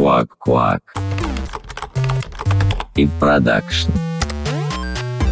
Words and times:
Квак-квак. 0.00 0.80
И 2.96 3.06
продакшн. 3.20 3.90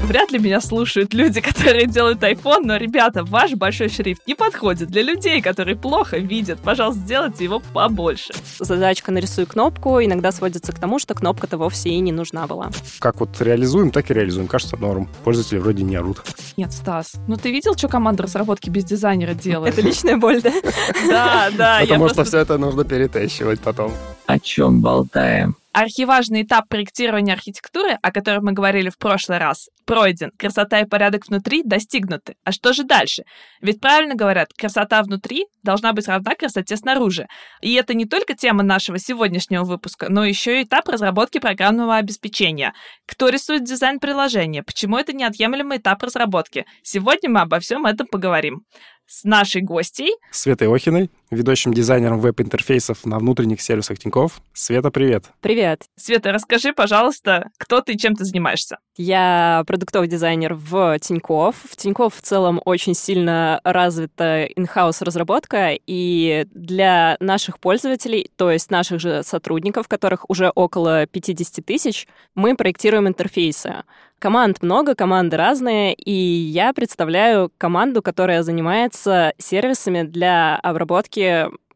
Вряд 0.05 0.31
ли 0.31 0.39
меня 0.39 0.61
слушают 0.61 1.15
люди, 1.15 1.41
которые 1.43 1.87
делают 1.87 2.23
iPhone, 2.23 2.65
но, 2.65 2.77
ребята, 2.77 3.25
ваш 3.25 3.53
большой 3.53 3.89
шрифт 3.89 4.27
не 4.27 4.35
подходит 4.35 4.91
для 4.91 5.01
людей, 5.01 5.41
которые 5.41 5.75
плохо 5.75 6.19
видят. 6.19 6.61
Пожалуйста, 6.61 7.01
сделайте 7.01 7.45
его 7.45 7.63
побольше. 7.73 8.35
Задачка 8.59 9.11
«нарисуй 9.11 9.47
кнопку» 9.47 10.03
иногда 10.03 10.33
сводится 10.33 10.73
к 10.73 10.79
тому, 10.79 10.99
что 10.99 11.15
кнопка-то 11.15 11.57
вовсе 11.57 11.89
и 11.89 11.99
не 12.01 12.13
нужна 12.13 12.47
была. 12.47 12.71
Как 12.99 13.21
вот 13.21 13.41
реализуем, 13.41 13.91
так 13.91 14.11
и 14.11 14.15
реализуем. 14.15 14.49
Кажется, 14.49 14.77
норм. 14.77 15.09
Пользователи 15.25 15.61
вроде 15.61 15.83
не 15.83 15.97
орут. 15.97 16.23
Нет, 16.59 16.75
Стас, 16.75 17.15
ну 17.27 17.39
ты 17.39 17.51
видел, 17.51 17.75
что 17.75 17.89
команда 17.89 18.25
разработки 18.25 18.69
без 18.69 18.85
дизайнера 18.85 19.33
делает? 19.33 19.79
Это 19.79 19.87
личная 19.87 20.19
боль, 20.19 20.43
да? 20.43 20.53
Да, 21.09 21.49
да. 21.57 21.79
Потому 21.81 22.11
что 22.11 22.25
все 22.25 22.41
это 22.41 22.59
нужно 22.59 22.85
перетащивать 22.85 23.61
потом. 23.61 23.93
О 24.29 24.39
чем 24.39 24.83
болтаем? 24.83 25.57
Архиважный 25.73 26.43
этап 26.43 26.69
проектирования 26.69 27.33
архитектуры, 27.33 27.97
о 28.03 28.13
котором 28.13 28.45
мы 28.45 28.53
говорили 28.53 28.91
в 28.91 28.99
прошлый 28.99 29.39
раз, 29.39 29.71
пройден. 29.87 30.33
Красота 30.37 30.81
и 30.81 30.85
порядок 30.85 31.27
внутри 31.29 31.63
достигнуты. 31.63 32.35
А 32.45 32.53
что 32.53 32.75
же 32.75 32.85
дальше? 32.85 33.23
Ведь 33.63 33.81
правильно 33.81 34.17
говорят, 34.17 34.49
красота 34.53 35.03
внутри 35.03 35.47
должна 35.63 35.95
быть 35.95 36.09
равна 36.09 36.35
красоте 36.35 36.77
снаружи. 36.77 37.27
И 37.63 37.73
это 37.73 37.95
не 37.95 38.05
только 38.05 38.35
тема 38.35 38.63
нашего 38.63 38.99
сегодняшнего 38.99 39.65
выпуска, 39.65 40.11
но 40.11 40.27
еще 40.27 40.61
и 40.61 40.65
этап 40.65 40.89
разработки 40.91 41.39
программного 41.39 41.97
обеспечения. 41.97 42.75
Кто 43.07 43.31
рисует 43.31 43.65
дизайн 43.65 43.99
приложения? 43.99 44.63
Почему 44.63 44.99
это 44.99 45.15
неотъемлемый 45.15 45.79
этап 45.79 46.03
разработки? 46.03 46.67
Сегодня 46.83 47.31
мы 47.31 47.41
обо 47.41 47.61
всем 47.61 47.87
этом 47.87 48.07
поговорим 48.07 48.65
с 49.09 49.25
нашей 49.25 49.63
гостей. 49.63 50.13
Светой 50.31 50.69
Охиной, 50.69 51.11
ведущим 51.31 51.75
дизайнером 51.75 52.21
веб-интерфейсов 52.21 53.05
на 53.05 53.19
внутренних 53.19 53.61
сервисах 53.61 53.99
Тинькофф. 53.99 54.41
Света, 54.53 54.91
привет. 54.91 55.25
Привет. 55.41 55.85
Света, 55.97 56.33
расскажи, 56.33 56.73
пожалуйста, 56.73 57.51
кто 57.59 57.81
ты 57.81 57.93
и 57.93 57.99
чем 57.99 58.15
ты 58.15 58.25
занимаешься? 58.25 58.79
Я 58.97 59.63
продуктовый 59.67 60.09
дизайнер 60.09 60.55
в 60.55 60.99
Тинькофф. 60.99 61.55
В 61.71 61.77
Тинькофф 61.77 62.15
в 62.15 62.21
целом 62.21 62.61
очень 62.65 62.95
сильно 62.95 63.61
развита 63.63 64.47
in-house 64.47 65.05
разработка, 65.05 65.79
и 65.87 66.47
для 66.53 67.17
наших 67.21 67.61
пользователей, 67.61 68.31
то 68.37 68.51
есть 68.51 68.71
наших 68.71 69.01
же 69.01 69.23
сотрудников, 69.23 69.87
которых 69.87 70.29
уже 70.29 70.51
около 70.55 71.07
50 71.07 71.65
тысяч, 71.65 72.09
мы 72.35 72.57
проектируем 72.57 73.07
интерфейсы. 73.07 73.85
Команд 74.19 74.63
много, 74.63 74.97
команды 74.97 75.37
разные, 75.37 75.95
и 75.95 76.11
я 76.11 76.73
представляю 76.73 77.53
команду, 77.57 78.03
которая 78.03 78.43
занимается 78.43 79.33
сервисами 79.39 80.03
для 80.03 80.57
обработки 80.57 81.18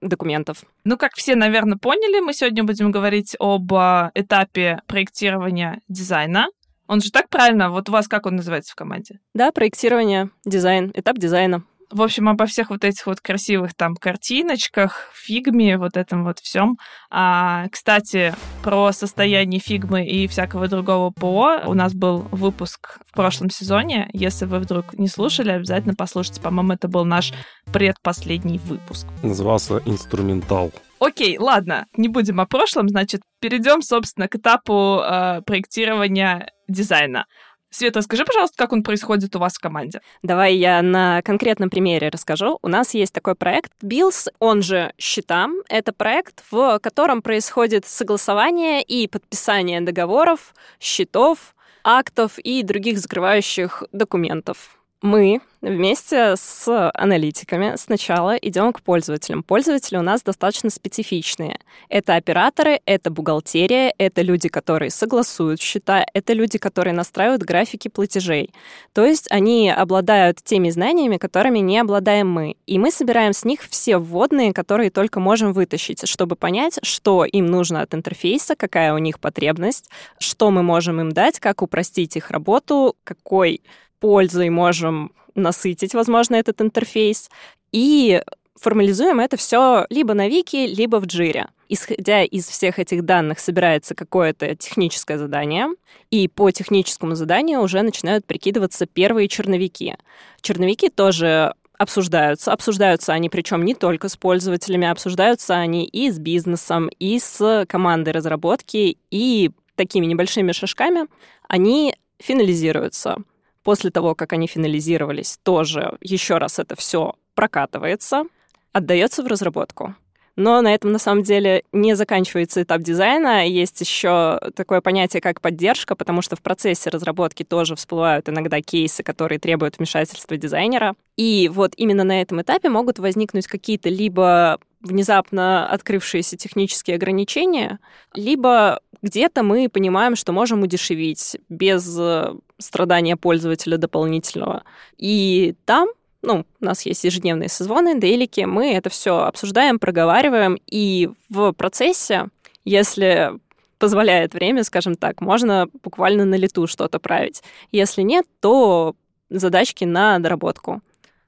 документов. 0.01 0.65
Ну, 0.85 0.97
как 0.97 1.15
все, 1.15 1.37
наверное, 1.37 1.79
поняли, 1.79 2.21
мы 2.21 2.35
сегодня 2.35 2.65
будем 2.65 2.91
говорить 2.91 3.37
об 3.39 3.73
а, 3.75 4.11
этапе 4.15 4.83
проектирования 4.87 5.81
дизайна. 5.89 6.49
Он 6.89 7.01
же 7.01 7.11
так 7.11 7.29
правильно? 7.29 7.71
Вот 7.71 7.89
у 7.89 7.93
вас 7.93 8.09
как 8.09 8.27
он 8.27 8.37
называется 8.37 8.73
в 8.73 8.75
команде? 8.75 9.21
Да, 9.33 9.53
проектирование, 9.53 10.31
дизайн, 10.45 10.91
этап 10.95 11.19
дизайна. 11.19 11.65
В 11.93 12.01
общем, 12.01 12.31
обо 12.31 12.47
всех 12.47 12.71
вот 12.71 12.85
этих 12.85 13.07
вот 13.07 13.21
красивых 13.21 13.75
там 13.75 13.97
картиночках, 13.97 15.11
фигме, 15.15 15.77
вот 15.77 15.99
этом 15.99 16.25
вот 16.25 16.39
всем. 16.39 16.79
А, 17.11 17.69
кстати, 17.71 18.35
про 18.63 18.93
состояние 18.93 19.61
фигмы 19.61 20.07
и 20.07 20.27
всякого 20.27 20.69
другого 20.69 21.11
ПО 21.11 21.61
у 21.67 21.75
нас 21.75 21.93
был 21.93 22.27
выпуск 22.31 22.99
в 23.07 23.13
прошлом 23.13 23.51
сезоне. 23.51 24.09
Если 24.15 24.47
вы 24.47 24.61
вдруг 24.61 24.95
не 24.95 25.07
слушали, 25.07 25.51
обязательно 25.51 25.95
послушайте. 25.95 26.41
По-моему, 26.41 26.73
это 26.73 26.89
был 26.89 27.05
наш 27.05 27.35
предпоследний 27.75 28.59
выпуск. 28.65 29.07
Назывался 29.23 29.83
«Инструментал». 29.85 30.73
Окей, 30.99 31.37
ладно, 31.37 31.87
не 31.97 32.09
будем 32.09 32.41
о 32.41 32.47
прошлом, 32.47 32.89
значит, 32.89 33.23
перейдем, 33.41 33.83
собственно, 33.83 34.29
к 34.29 34.37
этапу 34.37 35.01
э, 35.01 35.43
проектирования 35.43 36.53
дизайна. 36.69 37.27
Света, 37.73 38.03
скажи, 38.03 38.27
пожалуйста, 38.27 38.55
как 38.59 38.73
он 38.75 38.83
происходит 38.83 39.35
у 39.35 39.39
вас 39.39 39.55
в 39.55 39.59
команде? 39.59 40.03
Давай 40.23 40.55
я 40.57 40.83
на 40.83 41.23
конкретном 41.23 41.71
примере 41.71 42.11
расскажу. 42.11 42.59
У 42.61 42.69
нас 42.69 42.93
есть 42.93 43.15
такой 43.15 43.35
проект 43.35 43.73
Bills, 43.83 44.29
он 44.39 44.61
же 44.61 44.93
счета. 44.99 45.49
Это 45.71 45.95
проект, 45.95 46.45
в 46.51 46.79
котором 46.81 47.23
происходит 47.23 47.87
согласование 47.87 48.83
и 48.83 49.09
подписание 49.09 49.81
договоров, 49.81 50.55
счетов, 50.81 51.55
актов 51.83 52.39
и 52.39 52.63
других 52.63 52.99
закрывающих 52.99 53.85
документов 53.91 54.82
мы 55.03 55.41
вместе 55.61 56.37
с 56.37 56.91
аналитиками 56.95 57.75
сначала 57.77 58.37
идем 58.37 58.73
к 58.73 58.83
пользователям. 58.83 59.43
Пользователи 59.43 59.97
у 59.97 60.03
нас 60.03 60.23
достаточно 60.23 60.71
специфичные. 60.71 61.59
Это 61.89 62.17
операторы, 62.17 62.81
это 62.87 63.11
бухгалтерия, 63.11 63.93
это 63.99 64.23
люди, 64.23 64.49
которые 64.49 64.91
согласуют 64.91 65.61
счета, 65.61 66.05
это 66.15 66.33
люди, 66.33 66.59
которые 66.59 66.95
настраивают 66.95 67.43
графики 67.43 67.89
платежей. 67.89 68.51
То 68.93 69.05
есть 69.05 69.31
они 69.31 69.71
обладают 69.71 70.43
теми 70.43 70.71
знаниями, 70.71 71.17
которыми 71.17 71.59
не 71.59 71.79
обладаем 71.79 72.29
мы. 72.29 72.57
И 72.67 72.79
мы 72.79 72.91
собираем 72.91 73.33
с 73.33 73.45
них 73.45 73.63
все 73.63 73.99
вводные, 73.99 74.53
которые 74.53 74.91
только 74.91 75.21
можем 75.21 75.53
вытащить, 75.53 76.09
чтобы 76.09 76.37
понять, 76.37 76.79
что 76.83 77.25
им 77.25 77.47
нужно 77.47 77.83
от 77.83 77.95
интерфейса, 77.95 78.57
какая 78.57 78.95
у 78.95 78.99
них 78.99 79.19
потребность, 79.21 79.91
что 80.19 80.51
мы 80.51 80.63
можем 80.63 81.01
им 81.01 81.13
дать, 81.13 81.41
как 81.41 81.63
упростить 81.63 82.17
их 82.17 82.31
работу, 82.31 82.97
какой 83.05 83.63
пользой 84.03 84.51
можем 84.51 85.13
насытить, 85.35 85.95
возможно, 85.95 86.35
этот 86.35 86.61
интерфейс. 86.61 87.31
И 87.71 88.21
формализуем 88.61 89.21
это 89.21 89.37
все 89.37 89.87
либо 89.91 90.13
на 90.13 90.29
Вики, 90.29 90.67
либо 90.67 90.97
в 90.97 91.07
Джире. 91.07 91.47
Исходя 91.69 92.23
из 92.23 92.47
всех 92.49 92.79
этих 92.79 93.05
данных, 93.05 93.39
собирается 93.39 93.95
какое-то 93.95 94.55
техническое 94.57 95.17
задание, 95.17 95.69
и 96.11 96.29
по 96.29 96.51
техническому 96.51 97.15
заданию 97.15 97.61
уже 97.61 97.81
начинают 97.81 98.27
прикидываться 98.27 98.87
первые 98.87 99.29
черновики. 99.29 99.95
Черновики 100.43 100.91
тоже 100.91 101.55
обсуждаются. 101.79 102.53
Обсуждаются 102.53 103.13
они 103.13 103.31
причем 103.31 103.65
не 103.65 103.75
только 103.75 104.09
с 104.09 104.17
пользователями, 104.17 104.87
обсуждаются 104.89 105.55
они 105.55 105.87
и 105.87 106.11
с 106.11 106.19
бизнесом, 106.19 106.91
и 106.99 107.19
с 107.19 107.65
командой 107.69 108.11
разработки, 108.11 108.99
и 109.11 109.51
такими 109.77 110.07
небольшими 110.07 110.53
шажками 110.53 111.07
они 111.49 111.95
финализируются. 112.19 113.17
После 113.63 113.91
того, 113.91 114.15
как 114.15 114.33
они 114.33 114.47
финализировались, 114.47 115.39
тоже 115.43 115.97
еще 116.01 116.39
раз 116.39 116.59
это 116.59 116.75
все 116.77 117.15
прокатывается, 117.35 118.25
отдается 118.73 119.23
в 119.23 119.27
разработку. 119.27 119.95
Но 120.37 120.61
на 120.63 120.75
этом 120.75 120.93
на 120.93 120.99
самом 120.99 121.23
деле 121.23 121.63
не 121.73 121.95
заканчивается 121.95 122.63
этап 122.63 122.81
дизайна. 122.83 123.47
Есть 123.47 123.81
еще 123.81 124.41
такое 124.55 124.81
понятие, 124.81 125.21
как 125.21 125.41
поддержка, 125.41 125.95
потому 125.95 126.23
что 126.23 126.37
в 126.37 126.43
процессе 126.43 126.91
разработки 126.91 127.43
тоже 127.43 127.77
всплывают 127.77 128.29
иногда 128.29 128.61
кейсы, 128.61 129.03
которые 129.03 129.39
требуют 129.39 129.79
вмешательства 129.79 130.37
дизайнера. 130.37 130.95
И 131.17 131.51
вот 131.53 131.75
именно 131.77 132.05
на 132.05 132.23
этом 132.23 132.41
этапе 132.41 132.71
могут 132.71 132.99
возникнуть 132.99 133.47
какие-то 133.47 133.91
либо 133.91 134.59
внезапно 134.81 135.69
открывшиеся 135.69 136.37
технические 136.37 136.97
ограничения, 136.97 137.79
либо 138.15 138.81
где-то 139.01 139.43
мы 139.43 139.69
понимаем, 139.69 140.17
что 140.17 140.33
можем 140.33 140.63
удешевить 140.63 141.37
без 141.49 141.97
э, 141.99 142.35
страдания 142.59 143.17
пользователя 143.17 143.77
дополнительного. 143.77 144.65
И 144.97 145.55
там 145.65 145.89
ну, 146.23 146.47
у 146.61 146.65
нас 146.65 146.87
есть 146.87 147.05
ежедневные 147.05 147.49
созвоны, 147.49 147.99
дейлики, 147.99 148.43
мы 148.43 148.73
это 148.75 148.91
все 148.91 149.19
обсуждаем, 149.25 149.79
проговариваем, 149.79 150.59
и 150.67 151.11
в 151.29 151.53
процессе, 151.53 152.29
если 152.65 153.33
позволяет 153.79 154.33
время, 154.33 154.63
скажем 154.63 154.95
так, 154.95 155.21
можно 155.21 155.69
буквально 155.83 156.25
на 156.25 156.37
лету 156.37 156.69
что-то 156.69 157.01
править. 157.01 157.43
Если 157.73 158.03
нет, 158.03 158.25
то 158.41 158.95
задачки 159.29 159.85
на 159.85 160.21
доработку. 160.21 160.81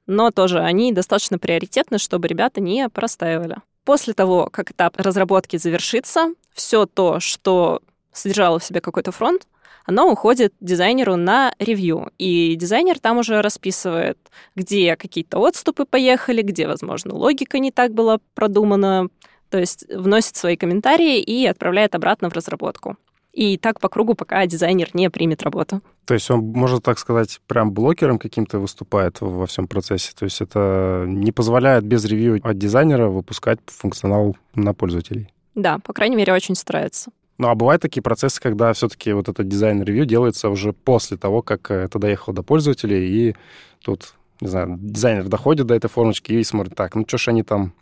Но 0.06 0.30
тоже 0.30 0.60
они 0.60 0.92
достаточно 0.92 1.38
приоритетны, 1.38 1.98
чтобы 1.98 2.28
ребята 2.28 2.60
не 2.60 2.88
простаивали. 2.88 3.56
После 3.84 4.14
того, 4.14 4.48
как 4.52 4.70
этап 4.70 4.96
разработки 4.98 5.56
завершится, 5.56 6.32
все 6.52 6.86
то, 6.86 7.18
что 7.18 7.82
содержало 8.12 8.60
в 8.60 8.64
себе 8.64 8.80
какой-то 8.80 9.10
фронт, 9.10 9.48
оно 9.84 10.10
уходит 10.10 10.54
дизайнеру 10.60 11.16
на 11.16 11.52
ревью. 11.58 12.10
И 12.18 12.54
дизайнер 12.56 12.98
там 12.98 13.18
уже 13.18 13.42
расписывает, 13.42 14.18
где 14.56 14.96
какие-то 14.96 15.38
отступы 15.38 15.84
поехали, 15.84 16.42
где, 16.42 16.66
возможно, 16.66 17.14
логика 17.14 17.58
не 17.58 17.70
так 17.70 17.92
была 17.92 18.18
продумана. 18.34 19.08
То 19.50 19.58
есть 19.58 19.86
вносит 19.88 20.36
свои 20.36 20.56
комментарии 20.56 21.20
и 21.20 21.46
отправляет 21.46 21.94
обратно 21.94 22.30
в 22.30 22.32
разработку. 22.32 22.96
И 23.32 23.58
так 23.58 23.80
по 23.80 23.88
кругу, 23.88 24.14
пока 24.14 24.46
дизайнер 24.46 24.90
не 24.94 25.10
примет 25.10 25.42
работу. 25.42 25.80
То 26.04 26.14
есть 26.14 26.30
он, 26.30 26.40
можно 26.40 26.80
так 26.80 26.98
сказать, 26.98 27.40
прям 27.48 27.72
блокером 27.72 28.18
каким-то 28.18 28.60
выступает 28.60 29.20
во 29.20 29.46
всем 29.46 29.66
процессе. 29.66 30.12
То 30.16 30.24
есть 30.24 30.40
это 30.40 31.04
не 31.08 31.32
позволяет 31.32 31.84
без 31.84 32.04
ревью 32.04 32.40
от 32.42 32.56
дизайнера 32.56 33.08
выпускать 33.08 33.58
функционал 33.66 34.36
на 34.54 34.72
пользователей. 34.72 35.28
Да, 35.56 35.78
по 35.78 35.92
крайней 35.92 36.16
мере, 36.16 36.32
очень 36.32 36.54
старается. 36.54 37.10
Ну, 37.38 37.48
а 37.48 37.54
бывают 37.54 37.82
такие 37.82 38.02
процессы, 38.02 38.40
когда 38.40 38.72
все-таки 38.72 39.12
вот 39.12 39.28
этот 39.28 39.48
дизайн-ревью 39.48 40.06
делается 40.06 40.48
уже 40.48 40.72
после 40.72 41.16
того, 41.16 41.42
как 41.42 41.70
это 41.70 41.98
доехало 41.98 42.34
до 42.34 42.42
пользователей, 42.42 43.08
и 43.08 43.36
тут, 43.84 44.14
не 44.40 44.48
знаю, 44.48 44.78
дизайнер 44.80 45.24
доходит 45.24 45.66
до 45.66 45.74
этой 45.74 45.88
формочки 45.88 46.32
и 46.32 46.44
смотрит, 46.44 46.74
так, 46.74 46.94
ну 46.94 47.04
что 47.06 47.18
ж 47.18 47.28
они 47.28 47.42
там 47.42 47.72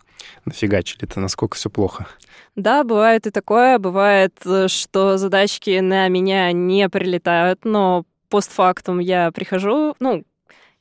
нафигачили-то, 0.44 1.20
насколько 1.20 1.56
все 1.56 1.69
плохо. 1.69 2.06
Да, 2.54 2.84
бывает 2.84 3.26
и 3.26 3.31
такое. 3.31 3.78
Бывает, 3.78 4.34
э, 4.44 4.69
что 4.69 5.16
задачки 5.19 5.81
на 5.81 6.08
меня 6.08 6.52
не 6.52 6.88
прилетают, 6.88 7.64
но 7.64 8.04
постфактум 8.28 8.99
я 8.99 9.31
прихожу, 9.31 9.94
ну, 10.00 10.25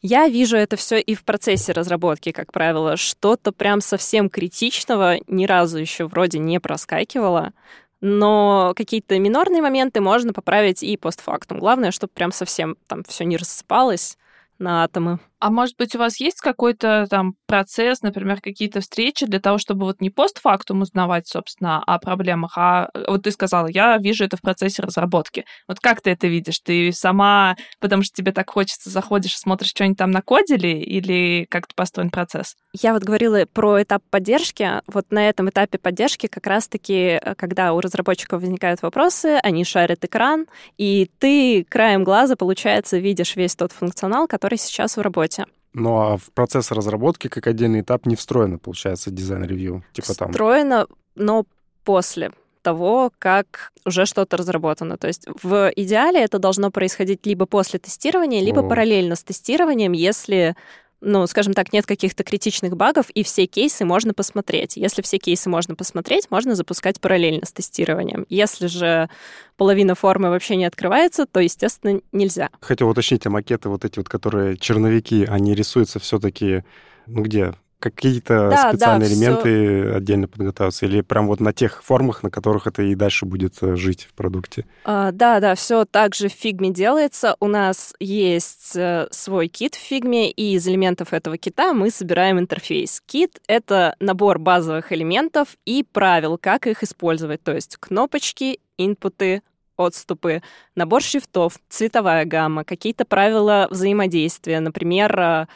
я 0.01 0.27
вижу 0.27 0.57
это 0.57 0.77
все 0.77 0.99
и 0.99 1.13
в 1.13 1.23
процессе 1.23 1.73
разработки, 1.73 2.31
как 2.31 2.51
правило. 2.51 2.97
Что-то 2.97 3.51
прям 3.51 3.81
совсем 3.81 4.29
критичного 4.29 5.17
ни 5.27 5.45
разу 5.45 5.77
еще 5.77 6.07
вроде 6.07 6.39
не 6.39 6.59
проскакивало. 6.59 7.53
Но 8.01 8.73
какие-то 8.75 9.17
минорные 9.19 9.61
моменты 9.61 10.01
можно 10.01 10.33
поправить 10.33 10.83
и 10.83 10.97
постфактум. 10.97 11.59
Главное, 11.59 11.91
чтобы 11.91 12.11
прям 12.13 12.31
совсем 12.31 12.75
там 12.87 13.03
все 13.03 13.23
не 13.25 13.37
рассыпалось 13.37 14.17
на 14.57 14.83
атомы. 14.83 15.19
А 15.41 15.49
может 15.49 15.75
быть, 15.75 15.95
у 15.95 15.97
вас 15.97 16.19
есть 16.19 16.39
какой-то 16.39 17.07
там 17.09 17.33
процесс, 17.47 18.03
например, 18.03 18.39
какие-то 18.41 18.79
встречи 18.79 19.25
для 19.25 19.39
того, 19.39 19.57
чтобы 19.57 19.87
вот 19.87 19.99
не 19.99 20.11
постфактум 20.11 20.81
узнавать, 20.81 21.27
собственно, 21.27 21.81
о 21.83 21.97
проблемах, 21.97 22.53
а 22.59 22.89
вот 23.07 23.23
ты 23.23 23.31
сказала, 23.31 23.65
я 23.65 23.97
вижу 23.97 24.23
это 24.23 24.37
в 24.37 24.41
процессе 24.41 24.83
разработки. 24.83 25.45
Вот 25.67 25.79
как 25.79 26.01
ты 26.01 26.11
это 26.11 26.27
видишь? 26.27 26.59
Ты 26.59 26.91
сама, 26.93 27.55
потому 27.79 28.03
что 28.03 28.13
тебе 28.13 28.31
так 28.33 28.51
хочется, 28.51 28.91
заходишь 28.91 29.33
и 29.33 29.39
смотришь, 29.39 29.71
что 29.71 29.83
они 29.83 29.95
там 29.95 30.11
накодили, 30.11 30.67
или 30.67 31.47
как-то 31.49 31.73
построен 31.73 32.11
процесс? 32.11 32.55
Я 32.79 32.93
вот 32.93 33.01
говорила 33.01 33.43
про 33.51 33.81
этап 33.81 34.03
поддержки. 34.11 34.69
Вот 34.85 35.11
на 35.11 35.27
этом 35.27 35.49
этапе 35.49 35.79
поддержки 35.79 36.27
как 36.27 36.45
раз-таки, 36.45 37.19
э, 37.19 37.33
когда 37.35 37.73
у 37.73 37.79
разработчиков 37.79 38.41
возникают 38.41 38.83
вопросы, 38.83 39.39
они 39.41 39.63
шарят 39.63 40.05
экран, 40.05 40.45
и 40.77 41.09
ты 41.17 41.65
краем 41.67 42.03
глаза, 42.03 42.35
получается, 42.35 42.99
видишь 42.99 43.35
весь 43.35 43.55
тот 43.55 43.71
функционал, 43.71 44.27
который 44.27 44.59
сейчас 44.59 44.97
в 44.97 45.01
работе 45.01 45.30
работе. 45.37 45.45
Ну 45.73 45.97
а 45.97 46.17
в 46.17 46.31
процесс 46.33 46.71
разработки 46.71 47.27
как 47.27 47.47
отдельный 47.47 47.81
этап 47.81 48.05
не 48.05 48.15
встроено, 48.15 48.57
получается, 48.57 49.11
дизайн-ревью? 49.11 49.83
Типа 49.93 50.13
там... 50.13 50.31
Встроено, 50.31 50.87
но 51.15 51.45
после 51.83 52.31
того, 52.61 53.11
как 53.17 53.71
уже 53.85 54.05
что-то 54.05 54.37
разработано. 54.37 54.97
То 54.97 55.07
есть 55.07 55.25
в 55.41 55.71
идеале 55.75 56.21
это 56.21 56.37
должно 56.37 56.69
происходить 56.69 57.25
либо 57.25 57.45
после 57.45 57.79
тестирования, 57.79 58.41
либо 58.41 58.59
О. 58.59 58.69
параллельно 58.69 59.15
с 59.15 59.23
тестированием, 59.23 59.93
если 59.93 60.55
ну, 61.01 61.25
скажем 61.27 61.53
так, 61.53 61.73
нет 61.73 61.85
каких-то 61.85 62.23
критичных 62.23 62.77
багов, 62.77 63.09
и 63.09 63.23
все 63.23 63.47
кейсы 63.47 63.83
можно 63.85 64.13
посмотреть. 64.13 64.77
Если 64.77 65.01
все 65.01 65.17
кейсы 65.17 65.49
можно 65.49 65.75
посмотреть, 65.75 66.29
можно 66.29 66.55
запускать 66.55 67.01
параллельно 67.01 67.45
с 67.45 67.51
тестированием. 67.51 68.25
Если 68.29 68.67
же 68.67 69.09
половина 69.57 69.95
формы 69.95 70.29
вообще 70.29 70.55
не 70.55 70.65
открывается, 70.65 71.25
то, 71.25 71.39
естественно, 71.39 72.01
нельзя. 72.11 72.49
Хотел 72.61 72.89
уточнить, 72.89 73.25
а 73.25 73.29
макеты 73.29 73.69
вот 73.69 73.83
эти 73.83 73.97
вот, 73.97 74.07
которые 74.07 74.57
черновики, 74.57 75.25
они 75.27 75.55
рисуются 75.55 75.99
все-таки, 75.99 76.63
ну 77.07 77.23
где? 77.23 77.55
Какие-то 77.81 78.49
да, 78.49 78.69
специальные 78.69 79.09
да, 79.09 79.15
элементы 79.15 79.81
все... 79.83 79.95
отдельно 79.95 80.27
подготавливаются? 80.27 80.85
Или 80.85 81.01
прям 81.01 81.27
вот 81.27 81.39
на 81.39 81.51
тех 81.51 81.83
формах, 81.83 82.23
на 82.23 82.29
которых 82.29 82.67
это 82.67 82.83
и 82.83 82.95
дальше 82.95 83.25
будет 83.25 83.55
э, 83.61 83.75
жить 83.75 84.07
в 84.09 84.13
продукте? 84.13 84.65
А, 84.85 85.11
да, 85.11 85.39
да, 85.39 85.55
все 85.55 85.85
также 85.85 86.29
в 86.29 86.33
фигме 86.33 86.69
делается. 86.69 87.35
У 87.39 87.47
нас 87.47 87.93
есть 87.99 88.75
э, 88.75 89.07
свой 89.11 89.47
кит 89.47 89.75
в 89.75 89.79
фигме, 89.79 90.31
и 90.31 90.53
из 90.55 90.67
элементов 90.67 91.13
этого 91.13 91.37
кита 91.37 91.73
мы 91.73 91.91
собираем 91.91 92.39
интерфейс. 92.39 93.01
Кит— 93.05 93.41
это 93.47 93.95
набор 93.99 94.39
базовых 94.39 94.91
элементов 94.93 95.57
и 95.65 95.83
правил, 95.83 96.37
как 96.37 96.67
их 96.67 96.83
использовать. 96.83 97.43
То 97.43 97.53
есть 97.53 97.77
кнопочки, 97.77 98.59
инпуты, 98.77 99.41
отступы, 99.81 100.41
набор 100.75 101.01
шрифтов, 101.01 101.59
цветовая 101.69 102.25
гамма, 102.25 102.63
какие-то 102.63 103.05
правила 103.05 103.67
взаимодействия. 103.69 104.59
Например, 104.59 105.19
э, 105.19 105.47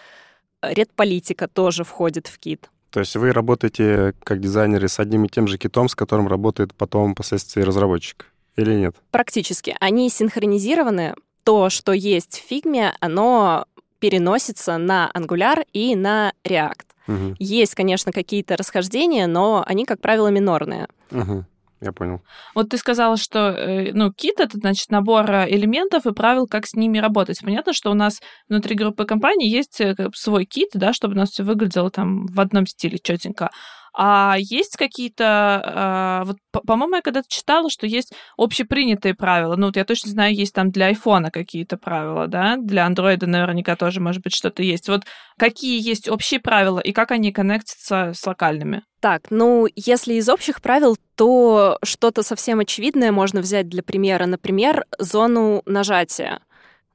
редполитика 0.71 1.47
тоже 1.47 1.83
входит 1.83 2.27
в 2.27 2.37
кит. 2.39 2.69
То 2.89 3.01
есть 3.01 3.15
вы 3.15 3.33
работаете 3.33 4.13
как 4.23 4.39
дизайнеры 4.39 4.87
с 4.87 4.99
одним 4.99 5.25
и 5.25 5.29
тем 5.29 5.47
же 5.47 5.57
китом, 5.57 5.89
с 5.89 5.95
которым 5.95 6.27
работает 6.27 6.73
потом 6.73 7.13
впоследствии 7.13 7.61
разработчик, 7.61 8.31
или 8.55 8.73
нет? 8.73 8.95
Практически. 9.11 9.75
Они 9.79 10.09
синхронизированы. 10.09 11.15
То, 11.43 11.69
что 11.69 11.91
есть 11.91 12.39
в 12.39 12.47
фигме, 12.47 12.93
оно 13.01 13.65
переносится 13.99 14.77
на 14.77 15.11
Angular 15.13 15.65
и 15.73 15.95
на 15.95 16.33
React. 16.43 16.85
Угу. 17.07 17.35
Есть, 17.37 17.75
конечно, 17.75 18.11
какие-то 18.11 18.57
расхождения, 18.57 19.27
но 19.27 19.63
они, 19.67 19.85
как 19.85 19.99
правило, 19.99 20.29
минорные. 20.29 20.87
Угу 21.11 21.45
я 21.85 21.93
понял. 21.93 22.21
Вот 22.53 22.69
ты 22.69 22.77
сказала, 22.77 23.17
что, 23.17 23.49
э, 23.49 23.91
ну, 23.93 24.11
кит— 24.11 24.35
это, 24.39 24.57
значит, 24.57 24.89
набор 24.89 25.29
э, 25.29 25.49
элементов 25.49 26.05
и 26.05 26.13
правил, 26.13 26.47
как 26.47 26.65
с 26.65 26.73
ними 26.73 26.97
работать. 26.97 27.39
Понятно, 27.41 27.73
что 27.73 27.91
у 27.91 27.93
нас 27.93 28.19
внутри 28.49 28.75
группы 28.75 29.05
компаний 29.05 29.49
есть 29.49 29.79
э, 29.81 29.95
свой 30.13 30.45
кит, 30.45 30.69
да, 30.73 30.93
чтобы 30.93 31.13
у 31.13 31.17
нас 31.17 31.29
все 31.29 31.43
выглядело 31.43 31.89
там 31.89 32.25
в 32.25 32.39
одном 32.39 32.65
стиле 32.65 32.97
четенько. 32.97 33.49
А 33.97 34.35
есть 34.37 34.75
какие-то, 34.75 35.61
а, 35.63 36.23
вот, 36.25 36.37
по-моему, 36.51 36.95
я 36.95 37.01
когда-то 37.01 37.29
читала, 37.29 37.69
что 37.69 37.87
есть 37.87 38.13
общепринятые 38.37 39.13
правила. 39.13 39.55
Ну, 39.55 39.67
вот 39.67 39.77
я 39.77 39.85
точно 39.85 40.11
знаю, 40.11 40.35
есть 40.35 40.53
там 40.53 40.69
для 40.69 40.87
айфона 40.87 41.31
какие-то 41.31 41.77
правила, 41.77 42.27
да, 42.27 42.57
для 42.57 42.85
андроида 42.85 43.25
наверняка 43.25 43.77
тоже, 43.77 44.01
может 44.01 44.21
быть, 44.21 44.35
что-то 44.35 44.63
есть. 44.63 44.89
Вот 44.89 45.03
какие 45.37 45.81
есть 45.81 46.09
общие 46.09 46.41
правила 46.41 46.79
и 46.79 46.91
как 46.91 47.11
они 47.11 47.31
коннектятся 47.31 48.11
с 48.13 48.27
локальными? 48.27 48.83
Так, 48.99 49.27
ну, 49.29 49.65
если 49.75 50.15
из 50.15 50.27
общих 50.27 50.61
правил, 50.61 50.97
то 51.15 51.77
что-то 51.81 52.21
совсем 52.21 52.59
очевидное 52.59 53.13
можно 53.13 53.39
взять 53.39 53.69
для 53.69 53.81
примера. 53.81 54.25
Например, 54.25 54.85
зону 54.99 55.61
нажатия 55.65 56.41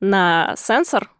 на 0.00 0.54
сенсор, 0.58 1.10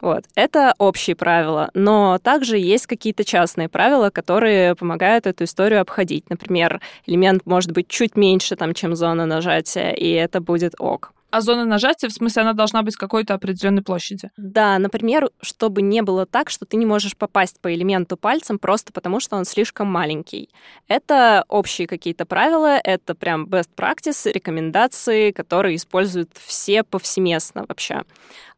вот. 0.00 0.24
Это 0.34 0.74
общие 0.78 1.16
правила, 1.16 1.70
но 1.74 2.18
также 2.22 2.58
есть 2.58 2.86
какие-то 2.86 3.24
частные 3.24 3.68
правила, 3.68 4.10
которые 4.10 4.74
помогают 4.74 5.26
эту 5.26 5.44
историю 5.44 5.80
обходить. 5.80 6.28
Например, 6.30 6.80
элемент 7.06 7.42
может 7.44 7.72
быть 7.72 7.88
чуть 7.88 8.16
меньше, 8.16 8.56
там, 8.56 8.74
чем 8.74 8.94
зона 8.94 9.26
нажатия, 9.26 9.90
и 9.90 10.10
это 10.12 10.40
будет 10.40 10.74
ок. 10.78 11.12
А 11.30 11.40
зона 11.40 11.64
нажатия, 11.64 12.08
в 12.08 12.12
смысле, 12.12 12.42
она 12.42 12.52
должна 12.52 12.82
быть 12.82 12.96
какой-то 12.96 13.34
определенной 13.34 13.82
площади? 13.82 14.30
Да, 14.36 14.78
например, 14.78 15.30
чтобы 15.40 15.82
не 15.82 16.02
было 16.02 16.26
так, 16.26 16.50
что 16.50 16.66
ты 16.66 16.76
не 16.76 16.86
можешь 16.86 17.16
попасть 17.16 17.60
по 17.60 17.72
элементу 17.72 18.16
пальцем 18.16 18.58
просто 18.58 18.92
потому, 18.92 19.20
что 19.20 19.36
он 19.36 19.44
слишком 19.44 19.86
маленький. 19.86 20.50
Это 20.88 21.44
общие 21.48 21.86
какие-то 21.86 22.26
правила, 22.26 22.78
это 22.82 23.14
прям 23.14 23.46
best 23.46 23.70
practice, 23.76 24.30
рекомендации, 24.30 25.30
которые 25.30 25.76
используют 25.76 26.30
все 26.34 26.82
повсеместно 26.82 27.64
вообще. 27.68 28.02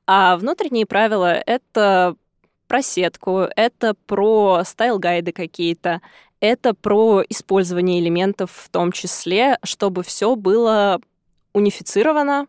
А 0.06 0.36
внутренние 0.36 0.86
правила— 0.86 1.32
это 1.46 2.16
про 2.66 2.82
сетку, 2.82 3.48
это 3.54 3.94
про 4.06 4.62
стайл-гайды 4.64 5.32
какие-то, 5.32 6.00
это 6.40 6.74
про 6.74 7.22
использование 7.28 8.00
элементов 8.00 8.50
в 8.50 8.68
том 8.70 8.92
числе, 8.92 9.58
чтобы 9.62 10.02
все 10.02 10.34
было 10.34 11.00
унифицировано 11.54 12.46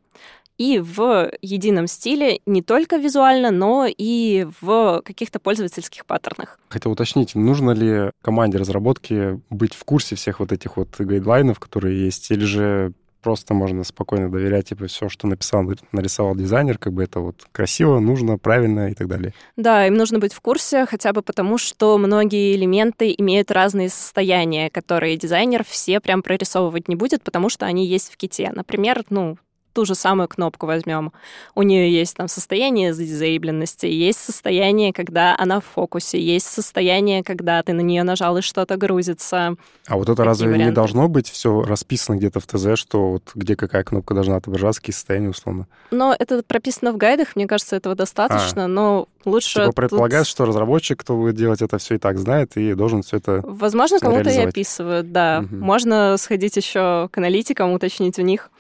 и 0.58 0.80
в 0.80 1.32
едином 1.42 1.88
стиле 1.88 2.40
не 2.46 2.62
только 2.62 2.98
визуально, 2.98 3.52
но 3.52 3.88
и 3.88 4.48
в 4.62 5.02
каких-то 5.04 5.40
пользовательских 5.40 6.06
паттернах. 6.06 6.60
Хотел 6.70 6.92
уточнить, 6.92 7.36
нужно 7.36 7.72
ли 7.72 8.12
команде 8.22 8.60
разработки 8.60 9.42
быть 9.50 9.74
в 9.74 9.84
курсе 9.84 10.16
всех 10.16 10.40
вот 10.40 10.52
этих 10.52 10.78
вот 10.78 10.96
гайдлайнов, 10.98 11.60
которые 11.60 12.06
есть, 12.06 12.30
или 12.32 12.46
же 12.46 12.94
просто 13.24 13.54
можно 13.54 13.84
спокойно 13.84 14.30
доверять, 14.30 14.70
типа, 14.70 14.88
все, 14.88 15.10
что 15.10 15.28
написал, 15.28 15.64
нарисовал 15.92 16.36
дизайнер, 16.36 16.78
как 16.78 16.94
бы 16.94 17.04
это 17.04 17.20
вот 17.22 17.46
красиво, 17.52 18.00
нужно, 18.00 18.38
правильно 18.38 18.90
и 18.90 18.94
так 18.94 19.08
далее. 19.08 19.34
Да, 19.56 19.88
им 19.88 19.96
нужно 19.96 20.20
быть 20.20 20.34
в 20.34 20.42
курсе, 20.42 20.86
хотя 20.86 21.14
бы 21.14 21.22
потому, 21.22 21.58
что 21.58 21.98
многие 21.98 22.56
элементы 22.56 23.14
имеют 23.18 23.50
разные 23.50 23.90
состояния, 23.90 24.70
которые 24.70 25.18
дизайнер 25.18 25.64
все 25.64 26.00
прям 26.00 26.22
прорисовывать 26.22 26.88
не 26.88 26.96
будет, 26.96 27.24
потому 27.24 27.50
что 27.50 27.66
они 27.66 27.88
есть 27.88 28.12
в 28.12 28.18
ките. 28.18 28.52
Например, 28.54 29.04
ну, 29.10 29.38
ту 29.74 29.86
же 29.86 29.96
самую 29.96 30.28
кнопку 30.28 30.66
возьмем. 30.66 31.12
У 31.56 31.64
нее 31.64 31.92
есть 31.92 32.16
там 32.16 32.28
состояние 32.28 32.94
задизейбленности, 32.94 33.88
есть 33.88 34.20
состояние, 34.20 34.94
когда 34.94 35.36
она 35.38 35.60
в 35.60 35.66
фокусе, 35.66 36.22
есть 36.22 36.46
состояние, 36.46 37.24
когда 37.24 37.62
ты 37.64 37.74
на 37.74 37.82
нее 37.82 38.04
нажал 38.04 38.38
и 38.38 38.42
что-то 38.42 38.78
грузится. 38.78 39.56
А 39.88 39.96
вот 39.96 40.04
это 40.04 40.16
Такие 40.16 40.26
разве 40.26 40.48
варианты. 40.48 40.66
не 40.66 40.72
должно 40.72 41.08
быть 41.08 41.30
все 41.30 41.62
расписано 41.64 42.16
где-то 42.16 42.40
в 42.40 42.48
ТЗ, 42.48 42.80
что 42.80 43.12
вот 43.12 43.32
где 43.36 43.56
какая 43.56 43.84
кнопка 43.84 44.14
должна 44.14 44.38
отображаться, 44.38 44.82
какие 44.82 44.94
состояния 44.94 45.30
условно? 45.30 45.68
Но 45.92 46.16
это 46.18 46.44
прописано 46.44 46.94
в 46.94 46.98
гайдах, 46.98 47.36
мне 47.36 47.48
кажется, 47.48 47.76
этого 47.76 47.96
достаточно, 47.96 48.66
а. 48.66 48.68
но 48.68 49.08
лучше... 49.26 49.62
Типа 49.62 49.74
предполагается, 49.74 50.32
тут... 50.32 50.36
что 50.36 50.46
разработчик, 50.46 51.00
кто 51.00 51.16
будет 51.16 51.36
делать 51.36 51.62
это 51.62 51.78
все 51.78 51.96
и 51.96 51.98
так 51.98 52.18
знает, 52.18 52.56
и 52.58 52.74
должен 52.74 53.02
все 53.02 53.18
это 53.18 53.42
Возможно, 53.44 54.00
кому-то 54.00 54.30
и 54.30 54.38
описывают, 54.38 55.12
да. 55.12 55.44
Угу. 55.46 55.56
Можно 55.64 56.16
сходить 56.18 56.56
еще 56.56 57.10
к 57.12 57.18
аналитикам, 57.18 57.72
уточнить 57.72 58.20
у 58.20 58.22
них. 58.22 58.52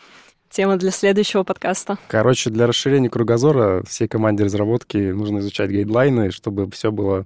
Тема 0.53 0.77
для 0.77 0.91
следующего 0.91 1.41
подкаста. 1.41 1.97
Короче, 2.07 2.51
для 2.51 2.67
расширения 2.67 3.09
кругозора 3.09 3.81
всей 3.87 4.07
команде 4.07 4.43
разработки 4.43 4.97
нужно 4.97 5.39
изучать 5.39 5.71
гайдлайны, 5.71 6.29
чтобы 6.29 6.69
все 6.69 6.91
было 6.91 7.25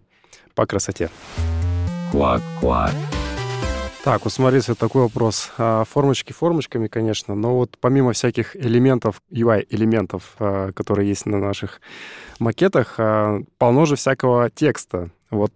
по 0.56 0.66
красоте. 0.66 1.10
Квак-квак. 2.14 2.94
Так, 4.06 4.24
вот 4.24 4.32
смотрите, 4.32 4.76
такой 4.76 5.02
вопрос. 5.02 5.52
А, 5.58 5.84
формочки 5.84 6.32
формочками, 6.32 6.88
конечно, 6.88 7.36
но 7.36 7.58
вот 7.58 7.78
помимо 7.82 8.14
всяких 8.14 8.56
элементов, 8.56 9.22
UI-элементов, 9.30 10.36
а, 10.40 10.72
которые 10.72 11.10
есть 11.10 11.26
на 11.26 11.38
наших 11.38 11.82
макетах, 12.40 12.96
а, 12.98 13.42
полно 13.58 13.84
же 13.84 13.98
всякого 13.98 14.50
текста. 14.50 15.10
Вот 15.32 15.52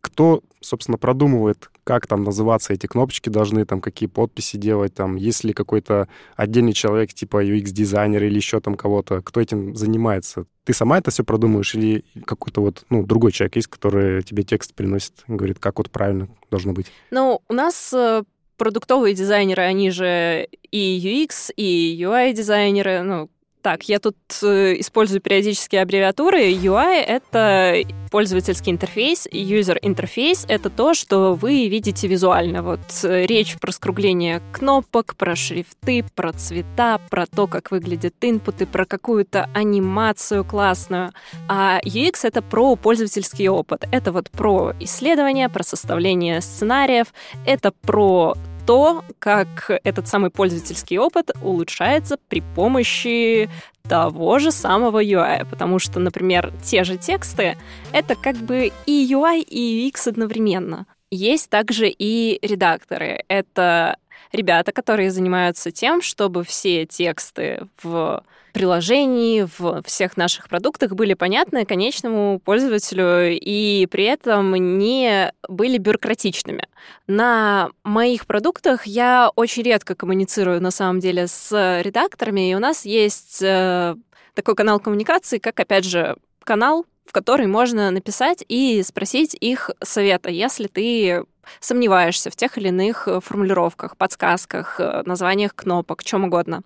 кто, 0.00 0.42
собственно, 0.62 0.96
продумывает, 0.96 1.70
как 1.84 2.06
там 2.06 2.24
называться 2.24 2.72
эти 2.72 2.86
кнопочки 2.86 3.28
должны, 3.28 3.64
там 3.64 3.80
какие 3.80 4.08
подписи 4.08 4.56
делать, 4.56 4.94
там 4.94 5.16
есть 5.16 5.44
ли 5.44 5.52
какой-то 5.52 6.08
отдельный 6.36 6.72
человек, 6.72 7.12
типа 7.12 7.44
UX-дизайнер 7.44 8.22
или 8.24 8.36
еще 8.36 8.60
там 8.60 8.74
кого-то, 8.74 9.20
кто 9.22 9.40
этим 9.40 9.74
занимается? 9.74 10.46
Ты 10.64 10.74
сама 10.74 10.98
это 10.98 11.10
все 11.10 11.24
продумываешь 11.24 11.74
или 11.74 12.04
какой-то 12.24 12.60
вот, 12.60 12.84
ну, 12.88 13.04
другой 13.04 13.32
человек 13.32 13.56
есть, 13.56 13.68
который 13.68 14.22
тебе 14.22 14.44
текст 14.44 14.74
приносит, 14.74 15.12
говорит, 15.26 15.58
как 15.58 15.78
вот 15.78 15.90
правильно 15.90 16.28
должно 16.50 16.72
быть? 16.72 16.86
Ну, 17.10 17.42
у 17.48 17.52
нас 17.52 17.92
э, 17.92 18.22
продуктовые 18.56 19.14
дизайнеры, 19.14 19.62
они 19.62 19.90
же 19.90 20.48
и 20.70 21.26
UX, 21.26 21.52
и 21.56 22.00
UI-дизайнеры, 22.00 23.02
ну, 23.02 23.28
так, 23.62 23.88
я 23.88 23.98
тут 23.98 24.16
э, 24.42 24.80
использую 24.80 25.20
периодически 25.20 25.76
аббревиатуры. 25.76 26.52
UI— 26.52 27.00
это 27.06 27.76
пользовательский 28.10 28.72
интерфейс, 28.72 29.26
user 29.32 29.78
интерфейс— 29.80 30.44
это 30.48 30.68
то, 30.68 30.92
что 30.92 31.34
вы 31.34 31.68
видите 31.68 32.08
визуально. 32.08 32.62
Вот 32.62 32.80
э, 33.04 33.24
речь 33.26 33.56
про 33.58 33.72
скругление 33.72 34.42
кнопок, 34.52 35.16
про 35.16 35.36
шрифты, 35.36 36.04
про 36.14 36.32
цвета, 36.32 37.00
про 37.08 37.26
то, 37.26 37.46
как 37.46 37.70
выглядят 37.70 38.14
инпуты, 38.20 38.66
про 38.66 38.84
какую-то 38.84 39.48
анимацию 39.54 40.44
классную. 40.44 41.12
А 41.48 41.80
UX— 41.84 42.20
это 42.24 42.42
про 42.42 42.76
пользовательский 42.76 43.48
опыт. 43.48 43.84
Это 43.92 44.12
вот 44.12 44.30
про 44.30 44.74
исследования, 44.80 45.48
про 45.48 45.62
составление 45.62 46.40
сценариев, 46.40 47.14
это 47.46 47.72
про 47.72 48.34
то, 48.66 49.04
как 49.18 49.70
этот 49.84 50.08
самый 50.08 50.30
пользовательский 50.30 50.98
опыт 50.98 51.30
улучшается 51.42 52.16
при 52.28 52.42
помощи 52.54 53.48
того 53.88 54.38
же 54.38 54.52
самого 54.52 55.02
UI, 55.02 55.46
потому 55.48 55.78
что, 55.78 55.98
например, 55.98 56.52
те 56.64 56.84
же 56.84 56.96
тексты— 56.96 57.56
это 57.92 58.14
как 58.14 58.36
бы 58.36 58.72
и 58.86 59.12
UI, 59.12 59.40
и 59.40 59.90
UX 59.90 60.08
одновременно. 60.08 60.86
Есть 61.10 61.50
также 61.50 61.88
и 61.88 62.38
редакторы. 62.42 63.24
Это 63.28 63.96
ребята, 64.32 64.72
которые 64.72 65.10
занимаются 65.10 65.70
тем, 65.70 66.00
чтобы 66.00 66.42
все 66.44 66.86
тексты 66.86 67.66
в 67.82 68.22
приложении, 68.52 69.46
в 69.58 69.82
всех 69.84 70.16
наших 70.16 70.48
продуктах 70.48 70.92
были 70.92 71.14
понятны 71.14 71.64
конечному 71.64 72.38
пользователю 72.38 73.36
и 73.38 73.86
при 73.90 74.04
этом 74.04 74.54
не 74.78 75.32
были 75.48 75.78
бюрократичными. 75.78 76.68
На 77.06 77.70
моих 77.84 78.26
продуктах 78.26 78.86
я 78.86 79.30
очень 79.34 79.62
редко 79.62 79.94
коммуницирую 79.94 80.60
на 80.60 80.70
самом 80.70 81.00
деле 81.00 81.26
с 81.26 81.80
редакторами, 81.82 82.50
и 82.50 82.54
у 82.54 82.58
нас 82.58 82.84
есть 82.84 83.42
э, 83.42 83.96
такой 84.34 84.54
канал 84.54 84.80
коммуникации, 84.80 85.38
как, 85.38 85.58
опять 85.58 85.84
же, 85.84 86.16
канал, 86.44 86.86
в 87.06 87.12
который 87.12 87.46
можно 87.46 87.90
написать 87.90 88.44
и 88.48 88.82
спросить 88.82 89.36
их 89.38 89.70
совета, 89.82 90.30
если 90.30 90.66
ты 90.66 91.24
сомневаешься 91.60 92.30
в 92.30 92.36
тех 92.36 92.56
или 92.58 92.68
иных 92.68 93.08
формулировках, 93.22 93.96
подсказках, 93.96 94.78
э, 94.78 95.02
названиях 95.04 95.54
кнопок, 95.54 96.04
чем 96.04 96.24
угодно. 96.24 96.62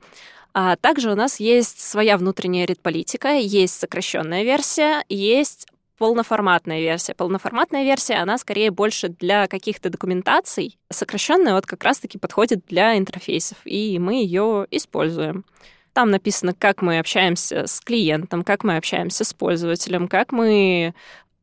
А 0.58 0.76
также 0.76 1.12
у 1.12 1.14
нас 1.14 1.38
есть 1.38 1.80
своя 1.80 2.16
внутренняя 2.16 2.64
редполитика, 2.64 3.28
есть 3.34 3.78
сокращенная 3.78 4.42
версия, 4.42 5.04
есть 5.10 5.66
полноформатная 5.98 6.80
версия. 6.80 7.14
Полноформатная 7.14 7.84
версия, 7.84 8.14
она 8.14 8.38
скорее 8.38 8.70
больше 8.70 9.10
для 9.10 9.48
каких-то 9.48 9.90
документаций. 9.90 10.78
Сокращенная 10.90 11.52
вот 11.52 11.66
как 11.66 11.84
раз-таки 11.84 12.16
подходит 12.16 12.64
для 12.68 12.96
интерфейсов, 12.96 13.58
и 13.66 13.98
мы 13.98 14.14
ее 14.14 14.66
используем. 14.70 15.44
Там 15.92 16.10
написано, 16.10 16.54
как 16.54 16.80
мы 16.80 17.00
общаемся 17.00 17.66
с 17.66 17.78
клиентом, 17.82 18.42
как 18.42 18.64
мы 18.64 18.78
общаемся 18.78 19.24
с 19.24 19.34
пользователем, 19.34 20.08
как 20.08 20.32
мы 20.32 20.94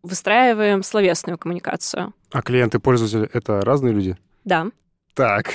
выстраиваем 0.01 0.81
словесную 0.81 1.37
коммуникацию. 1.37 2.15
А 2.31 2.41
клиенты 2.41 2.79
пользователи— 2.79 3.29
это 3.33 3.61
разные 3.61 3.93
люди? 3.93 4.17
Да. 4.43 4.71
Так. 5.13 5.53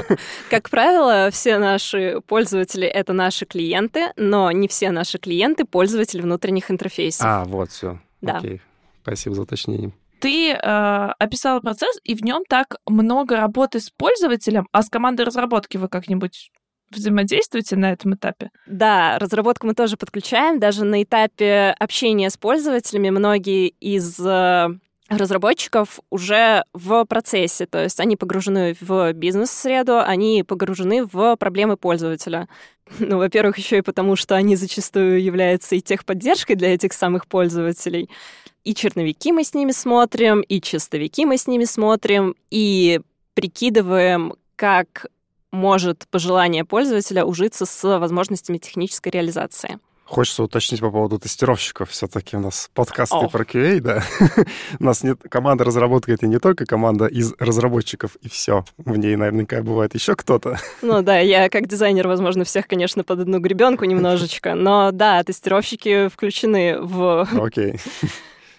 Как 0.50 0.70
правило, 0.70 1.30
все 1.30 1.58
наши 1.58 2.20
пользователи— 2.26 2.86
это 2.88 3.12
наши 3.12 3.44
клиенты, 3.44 4.12
но 4.16 4.52
не 4.52 4.68
все 4.68 4.90
наши 4.90 5.18
клиенты— 5.18 5.64
пользователи 5.66 6.22
внутренних 6.22 6.70
интерфейсов. 6.70 7.26
А, 7.26 7.44
вот, 7.44 7.70
все. 7.70 7.98
Да. 8.20 8.38
Окей. 8.38 8.60
Спасибо 9.02 9.34
за 9.34 9.42
уточнение. 9.42 9.92
Ты 10.20 10.52
э, 10.52 10.56
описала 11.18 11.60
процесс, 11.60 11.98
и 12.04 12.14
в 12.14 12.22
нем 12.22 12.44
так 12.46 12.76
много 12.86 13.36
работы 13.36 13.80
с 13.80 13.90
пользователем, 13.90 14.68
а 14.70 14.82
с 14.82 14.90
командой 14.90 15.22
разработки 15.22 15.78
вы 15.78 15.88
как-нибудь 15.88 16.50
взаимодействуете 16.90 17.76
на 17.76 17.92
этом 17.92 18.14
этапе? 18.14 18.50
Да, 18.66 19.18
разработку 19.18 19.66
мы 19.66 19.74
тоже 19.74 19.96
подключаем. 19.96 20.58
Даже 20.60 20.84
на 20.84 21.02
этапе 21.02 21.74
общения 21.78 22.28
с 22.28 22.36
пользователями 22.36 23.10
многие 23.10 23.68
из 23.68 24.20
э, 24.20 24.68
разработчиков 25.18 26.00
уже 26.08 26.64
в 26.72 27.04
процессе, 27.04 27.66
то 27.66 27.82
есть 27.82 27.98
они 28.00 28.16
погружены 28.16 28.76
в 28.80 29.12
бизнес-среду, 29.12 29.98
они 29.98 30.44
погружены 30.46 31.04
в 31.04 31.36
проблемы 31.36 31.76
пользователя. 31.76 32.48
Ну, 32.98 33.18
во-первых, 33.18 33.56
еще 33.56 33.78
и 33.78 33.82
потому, 33.82 34.16
что 34.16 34.34
они 34.34 34.56
зачастую 34.56 35.22
являются 35.22 35.76
и 35.76 35.80
техподдержкой 35.80 36.56
для 36.56 36.74
этих 36.74 36.92
самых 36.92 37.28
пользователей. 37.28 38.10
И 38.64 38.74
черновики 38.74 39.30
мы 39.30 39.44
с 39.44 39.54
ними 39.54 39.70
смотрим, 39.70 40.40
и 40.40 40.60
чистовики 40.60 41.24
мы 41.24 41.36
с 41.36 41.46
ними 41.46 41.64
смотрим, 41.64 42.34
и 42.50 43.00
прикидываем, 43.34 44.34
как 44.56 45.06
может 45.52 46.08
пожелание 46.08 46.64
пользователя 46.64 47.24
ужиться 47.24 47.64
с 47.64 47.98
возможностями 47.98 48.58
технической 48.58 49.12
реализации. 49.12 49.78
Хочется 50.10 50.42
уточнить 50.42 50.80
по 50.80 50.90
поводу 50.90 51.20
тестировщиков. 51.20 51.88
Все-таки 51.90 52.36
у 52.36 52.40
нас 52.40 52.68
подкасты 52.74 53.14
О. 53.14 53.28
про 53.28 53.44
QA, 53.44 53.78
да. 53.78 54.02
у 54.80 54.82
нас 54.82 55.04
нет 55.04 55.20
команда 55.30 55.62
разработки, 55.62 56.10
это 56.10 56.26
не 56.26 56.40
только 56.40 56.66
команда 56.66 57.06
из 57.06 57.32
разработчиков, 57.38 58.16
и 58.16 58.28
все. 58.28 58.64
В 58.76 58.98
ней 58.98 59.14
наверняка 59.14 59.62
бывает 59.62 59.94
еще 59.94 60.16
кто-то. 60.16 60.58
Ну 60.82 61.02
да, 61.02 61.20
я 61.20 61.48
как 61.48 61.68
дизайнер, 61.68 62.08
возможно, 62.08 62.42
всех, 62.42 62.66
конечно, 62.66 63.04
под 63.04 63.20
одну 63.20 63.38
гребенку 63.38 63.84
немножечко, 63.84 64.56
но 64.56 64.90
да, 64.90 65.22
тестировщики 65.22 66.08
включены 66.08 66.80
в... 66.80 67.28
Окей. 67.40 67.78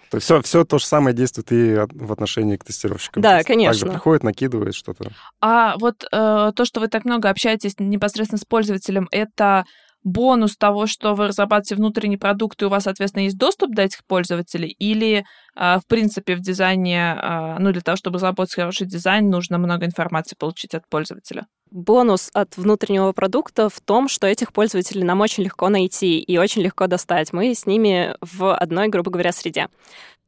То 0.10 0.16
есть 0.16 0.24
все, 0.24 0.42
все 0.42 0.64
то 0.64 0.80
же 0.80 0.86
самое 0.86 1.14
действует 1.14 1.52
и 1.52 1.86
в 1.92 2.14
отношении 2.14 2.56
к 2.56 2.64
тестировщикам. 2.64 3.22
Да, 3.22 3.44
конечно. 3.44 3.88
Также 3.88 3.92
приходит, 3.98 4.24
накидывает 4.24 4.74
что-то. 4.74 5.12
А 5.42 5.76
вот 5.80 6.06
э, 6.10 6.52
то, 6.56 6.64
что 6.64 6.80
вы 6.80 6.88
так 6.88 7.04
много 7.04 7.30
общаетесь 7.30 7.76
непосредственно 7.78 8.40
с 8.40 8.46
пользователем, 8.46 9.10
это 9.12 9.66
бонус 10.04 10.58
того, 10.58 10.88
что 10.88 11.14
вы 11.14 11.28
разрабатываете 11.28 11.76
внутренний 11.76 12.18
продукт, 12.18 12.62
и 12.62 12.66
у 12.66 12.70
вас, 12.70 12.84
соответственно, 12.84 13.24
есть 13.24 13.38
доступ 13.38 13.74
до 13.76 13.84
этих 13.84 14.06
пользователей? 14.06 14.70
Или, 14.80 15.26
э, 15.56 15.78
в 15.78 15.88
принципе, 15.88 16.36
в 16.36 16.42
дизайне, 16.42 17.16
э, 17.22 17.58
ну, 17.60 17.72
для 17.72 17.82
того, 17.82 17.96
чтобы 17.96 18.16
разработать 18.16 18.56
хороший 18.56 18.88
дизайн, 18.88 19.30
нужно 19.30 19.58
много 19.58 19.86
информации 19.86 20.36
получить 20.38 20.74
от 20.74 20.88
пользователя? 20.90 21.46
Бонус 21.72 22.30
от 22.34 22.58
внутреннего 22.58 23.14
продукта 23.14 23.70
в 23.70 23.80
том, 23.80 24.10
что 24.10 24.28
этих 24.28 24.52
пользователей 24.52 25.04
нам 25.04 25.22
очень 25.22 25.44
легко 25.44 25.70
найти 25.70 26.20
и 26.20 26.38
очень 26.38 26.62
легко 26.64 26.88
достать. 26.88 27.32
Мы 27.32 27.56
с 27.56 27.66
ними 27.66 28.16
в 28.20 28.54
одной, 28.54 28.90
грубо 28.90 29.10
говоря, 29.10 29.32
среде. 29.32 29.68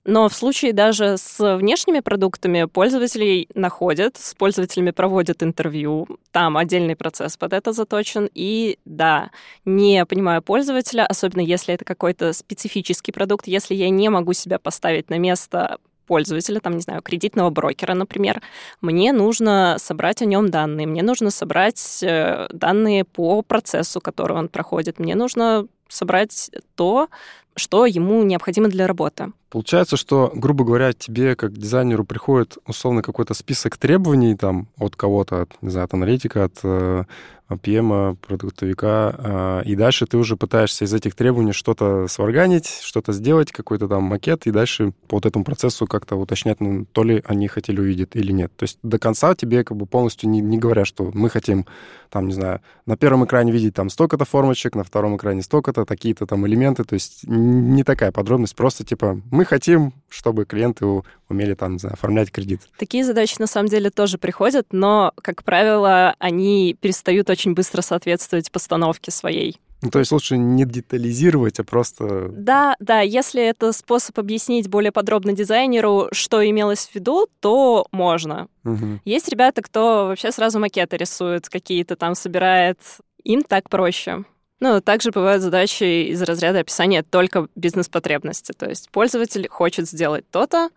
Но 0.05 0.27
в 0.27 0.33
случае 0.33 0.73
даже 0.73 1.17
с 1.17 1.55
внешними 1.57 2.01
продуктами 2.01 2.65
пользователей 2.65 3.47
находят, 3.55 4.17
с 4.17 4.35
пользователями 4.35 4.91
проводят 4.91 5.41
интервью, 5.43 6.07
там 6.31 6.57
отдельный 6.57 6.97
процесс 6.97 7.37
под 7.37 7.53
это 7.53 7.71
заточен. 7.71 8.29
И 8.33 8.79
да, 8.83 9.31
не 9.63 10.05
понимаю 10.05 10.41
пользователя, 10.41 11.05
особенно 11.05 11.41
если 11.41 11.73
это 11.73 11.85
какой-то 11.85 12.33
специфический 12.33 13.13
продукт, 13.13 13.47
если 13.47 13.75
я 13.75 13.89
не 13.89 14.09
могу 14.09 14.33
себя 14.33 14.59
поставить 14.59 15.09
на 15.09 15.17
место 15.17 15.77
пользователя, 16.05 16.59
там, 16.59 16.73
не 16.73 16.81
знаю, 16.81 17.01
кредитного 17.01 17.49
брокера, 17.49 17.93
например, 17.93 18.41
мне 18.81 19.13
нужно 19.13 19.77
собрать 19.79 20.21
о 20.21 20.25
нем 20.25 20.49
данные, 20.49 20.85
мне 20.85 21.01
нужно 21.01 21.31
собрать 21.31 22.03
э, 22.03 22.47
данные 22.51 23.05
по 23.05 23.41
процессу, 23.41 24.01
который 24.01 24.35
он 24.35 24.49
проходит, 24.49 24.99
мне 24.99 25.15
нужно 25.15 25.65
собрать 25.87 26.51
то, 26.75 27.07
что 27.55 27.85
ему 27.85 28.23
необходимо 28.23 28.67
для 28.67 28.87
работы. 28.87 29.31
Получается, 29.49 29.97
что, 29.97 30.31
грубо 30.33 30.65
говоря, 30.65 30.93
тебе 30.93 31.35
как 31.35 31.53
дизайнеру 31.53 32.03
приходит 32.03 32.57
условно 32.65 33.03
какой-то 33.03 33.35
список 33.35 33.77
требований 33.77 34.35
там 34.35 34.67
от 34.79 34.95
кого-то, 34.95 35.43
от, 35.43 35.61
не 35.61 35.69
знаю, 35.69 35.85
от 35.85 35.93
аналитика, 35.93 36.45
от 36.45 36.59
э, 36.63 37.03
PM, 37.49 38.15
продуктовика, 38.15 39.15
э, 39.17 39.63
и 39.65 39.75
дальше 39.75 40.05
ты 40.05 40.17
уже 40.17 40.37
пытаешься 40.37 40.85
из 40.85 40.93
этих 40.93 41.15
требований 41.15 41.51
что-то 41.51 42.07
сварганить, 42.07 42.79
что-то 42.81 43.13
сделать, 43.13 43.51
какой-то 43.51 43.87
там 43.87 44.03
макет, 44.03 44.47
и 44.47 44.51
дальше 44.51 44.93
по 45.07 45.17
вот 45.17 45.25
этому 45.25 45.45
процессу 45.45 45.87
как-то 45.87 46.15
уточнять, 46.15 46.59
ну, 46.59 46.85
то 46.91 47.03
ли 47.03 47.23
они 47.25 47.47
хотели 47.47 47.79
увидеть 47.79 48.09
или 48.13 48.31
нет. 48.31 48.51
То 48.55 48.63
есть 48.63 48.79
до 48.81 48.97
конца 48.97 49.35
тебе 49.35 49.63
как 49.63 49.77
бы 49.77 49.85
полностью 49.85 50.29
не, 50.29 50.41
не 50.41 50.57
говорят, 50.57 50.87
что 50.87 51.11
мы 51.13 51.29
хотим, 51.29 51.65
там, 52.09 52.27
не 52.27 52.33
знаю, 52.33 52.61
на 52.85 52.97
первом 52.97 53.25
экране 53.25 53.51
видеть 53.51 53.75
там 53.75 53.89
столько-то 53.89 54.25
формочек, 54.25 54.75
на 54.75 54.83
втором 54.83 55.17
экране 55.17 55.41
столько-то, 55.41 55.85
такие-то 55.85 56.25
там 56.25 56.47
элементы, 56.47 56.83
то 56.83 56.93
есть 56.93 57.27
не 57.43 57.83
такая 57.83 58.11
подробность, 58.11 58.55
просто 58.55 58.83
типа 58.83 59.21
мы 59.31 59.45
хотим, 59.45 59.93
чтобы 60.09 60.45
клиенты 60.45 60.85
умели 61.29 61.53
там, 61.53 61.79
знаю, 61.79 61.93
оформлять 61.93 62.31
кредит. 62.31 62.61
Такие 62.77 63.03
задачи 63.03 63.35
на 63.39 63.47
самом 63.47 63.69
деле 63.69 63.89
тоже 63.89 64.17
приходят, 64.17 64.67
но, 64.71 65.13
как 65.21 65.43
правило, 65.43 66.15
они 66.19 66.75
перестают 66.79 67.29
очень 67.29 67.53
быстро 67.53 67.81
соответствовать 67.81 68.51
постановке 68.51 69.11
своей. 69.11 69.57
Ну, 69.83 69.89
то 69.89 69.99
есть 69.99 70.13
лучше 70.13 70.37
не 70.37 70.63
детализировать, 70.63 71.59
а 71.59 71.65
просто... 71.65 72.29
Да, 72.29 72.77
да, 72.79 73.01
если 73.01 73.43
это 73.43 73.73
способ 73.73 74.17
объяснить 74.17 74.69
более 74.69 74.93
подробно 74.93 75.33
дизайнеру, 75.33 76.07
что 76.13 76.47
имелось 76.49 76.87
в 76.87 76.95
виду, 76.95 77.27
то 77.41 77.85
можно. 77.91 78.47
Мгм. 78.63 79.01
Есть 79.03 79.27
ребята, 79.27 79.61
кто 79.61 80.07
вообще 80.07 80.31
сразу 80.31 80.57
макеты 80.59 80.95
рисует, 80.95 81.49
какие-то 81.49 81.97
там 81.97 82.15
собирает. 82.15 82.79
Им 83.25 83.43
так 83.43 83.69
проще. 83.69 84.23
Ну, 84.63 84.79
также 84.79 85.11
бывают 85.11 85.43
задачи 85.43 86.07
из 86.07 86.21
разряда 86.21 86.59
описания 86.59 87.03
только 87.03 87.49
бизнес-потребности. 87.53 88.53
То 88.53 88.69
есть 88.69 88.89
пользователь 88.91 89.49
хочет 89.49 89.89
сделать 89.89 90.23
то-то, 90.31 90.69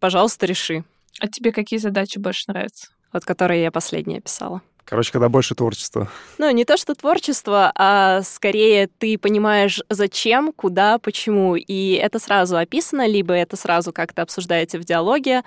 пожалуйста, 0.00 0.44
реши. 0.44 0.82
А 1.20 1.28
тебе 1.28 1.52
какие 1.52 1.78
задачи 1.78 2.18
больше 2.18 2.46
нравятся? 2.48 2.88
Вот 3.12 3.24
которые 3.24 3.62
я 3.62 3.70
последняя 3.70 4.20
писала. 4.20 4.60
Короче, 4.84 5.12
когда 5.12 5.28
больше 5.28 5.54
творчества. 5.54 6.08
Ну, 6.38 6.50
не 6.50 6.64
то, 6.64 6.76
что 6.76 6.96
творчество, 6.96 7.70
а 7.76 8.22
скорее 8.22 8.88
ты 8.88 9.16
понимаешь, 9.18 9.80
зачем, 9.88 10.52
куда, 10.52 10.98
почему. 10.98 11.54
И 11.54 11.92
это 11.92 12.18
сразу 12.18 12.56
описано, 12.56 13.06
либо 13.06 13.34
это 13.34 13.56
сразу 13.56 13.92
как-то 13.92 14.22
обсуждаете 14.22 14.80
в 14.80 14.84
диалоге, 14.84 15.44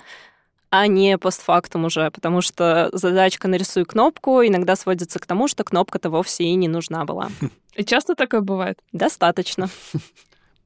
а 0.70 0.86
не 0.86 1.18
постфактум 1.18 1.84
уже, 1.84 2.10
потому 2.10 2.40
что 2.40 2.88
задачка 2.92 3.48
«нарисуй 3.48 3.84
кнопку» 3.84 4.42
иногда 4.42 4.76
сводится 4.76 5.18
к 5.18 5.26
тому, 5.26 5.48
что 5.48 5.64
кнопка-то 5.64 6.10
вовсе 6.10 6.44
и 6.44 6.54
не 6.54 6.68
нужна 6.68 7.04
была. 7.04 7.30
И 7.74 7.84
часто 7.84 8.14
такое 8.14 8.40
бывает? 8.40 8.78
Достаточно. 8.92 9.68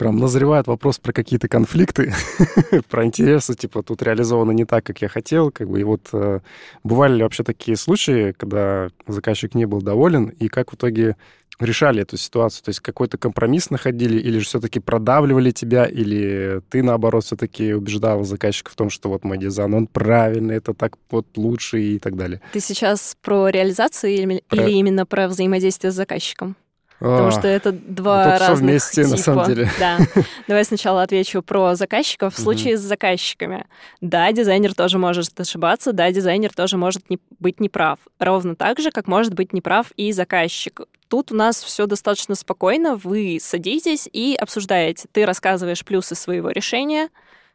Прям 0.00 0.16
назревает 0.16 0.66
вопрос 0.66 0.98
про 0.98 1.12
какие-то 1.12 1.46
конфликты, 1.46 2.14
про 2.88 3.04
интересы, 3.04 3.54
типа, 3.54 3.82
тут 3.82 4.02
реализовано 4.02 4.52
не 4.52 4.64
так, 4.64 4.82
как 4.82 5.02
я 5.02 5.08
хотел, 5.08 5.50
как 5.50 5.68
бы, 5.68 5.78
и 5.78 5.84
вот 5.84 6.08
э, 6.14 6.40
бывали 6.82 7.16
ли 7.16 7.22
вообще 7.22 7.44
такие 7.44 7.76
случаи, 7.76 8.32
когда 8.32 8.88
заказчик 9.06 9.54
не 9.54 9.66
был 9.66 9.82
доволен, 9.82 10.28
и 10.28 10.48
как 10.48 10.72
в 10.72 10.76
итоге 10.76 11.16
решали 11.58 12.00
эту 12.00 12.16
ситуацию? 12.16 12.64
То 12.64 12.70
есть 12.70 12.80
какой-то 12.80 13.18
компромисс 13.18 13.68
находили, 13.68 14.18
или 14.18 14.38
же 14.38 14.46
все-таки 14.46 14.80
продавливали 14.80 15.50
тебя, 15.50 15.84
или 15.84 16.62
ты, 16.70 16.82
наоборот, 16.82 17.24
все-таки 17.26 17.74
убеждал 17.74 18.24
заказчика 18.24 18.70
в 18.70 18.76
том, 18.76 18.88
что 18.88 19.10
вот 19.10 19.22
мой 19.22 19.36
дизайн, 19.36 19.74
он 19.74 19.86
правильный, 19.86 20.56
это 20.56 20.72
так 20.72 20.96
вот 21.10 21.26
лучше 21.36 21.78
и 21.78 21.98
так 21.98 22.16
далее? 22.16 22.40
Ты 22.54 22.60
сейчас 22.60 23.18
про 23.20 23.50
реализацию 23.50 24.14
или, 24.14 24.42
Про- 24.48 24.62
или 24.62 24.70
именно 24.78 25.04
про 25.04 25.28
взаимодействие 25.28 25.90
с 25.90 25.94
заказчиком? 25.94 26.56
Потому 27.00 27.28
А, 27.28 27.30
что 27.30 27.48
это 27.48 27.72
два 27.72 28.38
разных 28.38 28.70
вместе, 28.70 29.02
на 29.02 29.08
типа. 29.08 29.22
самом 29.22 29.46
деле. 29.46 29.70
Да. 29.80 29.98
Давай 30.46 30.64
сначала 30.66 31.02
отвечу 31.02 31.42
про 31.42 31.74
заказчиков. 31.74 32.34
В 32.36 32.38
случае 32.38 32.76
с 32.76 32.80
заказчиками, 32.80 33.66
да, 34.02 34.30
дизайнер 34.32 34.74
тоже 34.74 34.98
может 34.98 35.38
ошибаться, 35.40 35.92
да, 35.92 36.12
дизайнер 36.12 36.52
тоже 36.52 36.76
может 36.76 37.08
не, 37.08 37.18
быть 37.38 37.58
неправ. 37.58 37.98
Ровно 38.18 38.54
так 38.54 38.78
же, 38.80 38.90
как 38.90 39.06
может 39.08 39.32
быть 39.34 39.54
неправ 39.54 39.92
и 39.96 40.12
заказчик. 40.12 40.82
Тут 41.08 41.32
у 41.32 41.34
нас 41.34 41.62
все 41.62 41.86
достаточно 41.86 42.34
спокойно. 42.34 42.96
Вы 42.96 43.38
садитесь 43.40 44.06
и 44.12 44.36
обсуждаете. 44.38 45.08
Ты 45.10 45.24
рассказываешь 45.24 45.84
плюсы 45.84 46.14
своего 46.14 46.50
решения, 46.50 47.08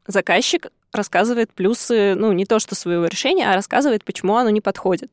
заказчик 0.08 0.68
рассказывает 0.92 1.52
плюсы, 1.52 2.16
ну, 2.16 2.32
не 2.32 2.46
то 2.46 2.58
что 2.60 2.74
своего 2.74 3.06
решения, 3.06 3.50
а 3.50 3.54
рассказывает, 3.56 4.04
почему 4.04 4.38
оно 4.38 4.50
не 4.50 4.62
подходит. 4.62 5.12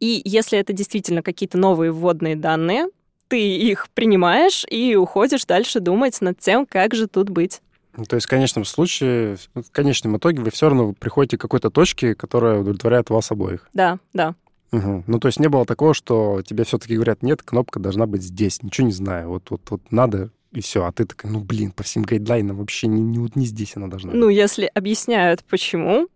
И 0.00 0.22
если 0.24 0.58
это 0.58 0.72
действительно 0.72 1.22
какие-то 1.22 1.58
новые 1.58 1.90
вводные 1.90 2.36
данные, 2.36 2.86
ты 3.28 3.56
их 3.56 3.88
принимаешь 3.94 4.64
и 4.70 4.96
уходишь 4.96 5.44
дальше 5.46 5.80
думать 5.80 6.20
над 6.20 6.38
тем, 6.38 6.66
как 6.66 6.94
же 6.94 7.06
тут 7.08 7.30
быть. 7.30 7.60
Ну, 7.96 8.04
То 8.04 8.16
есть 8.16 8.26
в 8.26 8.30
конечном 8.30 8.64
случае, 8.64 9.36
в 9.54 9.70
конечном 9.70 10.16
итоге 10.16 10.42
вы 10.42 10.50
все 10.50 10.68
равно 10.68 10.92
приходите 10.92 11.36
к 11.38 11.40
какой-то 11.40 11.70
точке, 11.70 12.14
которая 12.14 12.58
удовлетворяет 12.60 13.10
вас 13.10 13.30
обоих. 13.30 13.68
Да, 13.72 13.98
да. 14.12 14.34
Мгм. 14.72 15.04
Ну, 15.06 15.20
то 15.20 15.28
есть 15.28 15.38
не 15.38 15.48
было 15.48 15.64
такого, 15.64 15.94
что 15.94 16.42
тебе 16.44 16.64
все-таки 16.64 16.96
говорят, 16.96 17.22
нет, 17.22 17.42
кнопка 17.42 17.78
должна 17.78 18.06
быть 18.06 18.22
здесь, 18.22 18.60
ничего 18.62 18.88
не 18.88 18.92
знаю, 18.92 19.28
вот, 19.28 19.48
вот, 19.50 19.60
вот 19.70 19.80
надо, 19.92 20.30
и 20.50 20.60
все. 20.60 20.84
А 20.84 20.90
ты 20.90 21.04
такая, 21.04 21.30
ну, 21.30 21.38
блин, 21.40 21.70
по 21.70 21.84
всем 21.84 22.02
гайдлайнам 22.02 22.56
вообще 22.56 22.88
не, 22.88 23.00
не, 23.00 23.30
не 23.36 23.46
здесь 23.46 23.76
она 23.76 23.86
должна 23.86 24.12
Ну, 24.12 24.26
быть. 24.26 24.36
если 24.36 24.68
объясняют, 24.74 25.44
почему, 25.44 26.08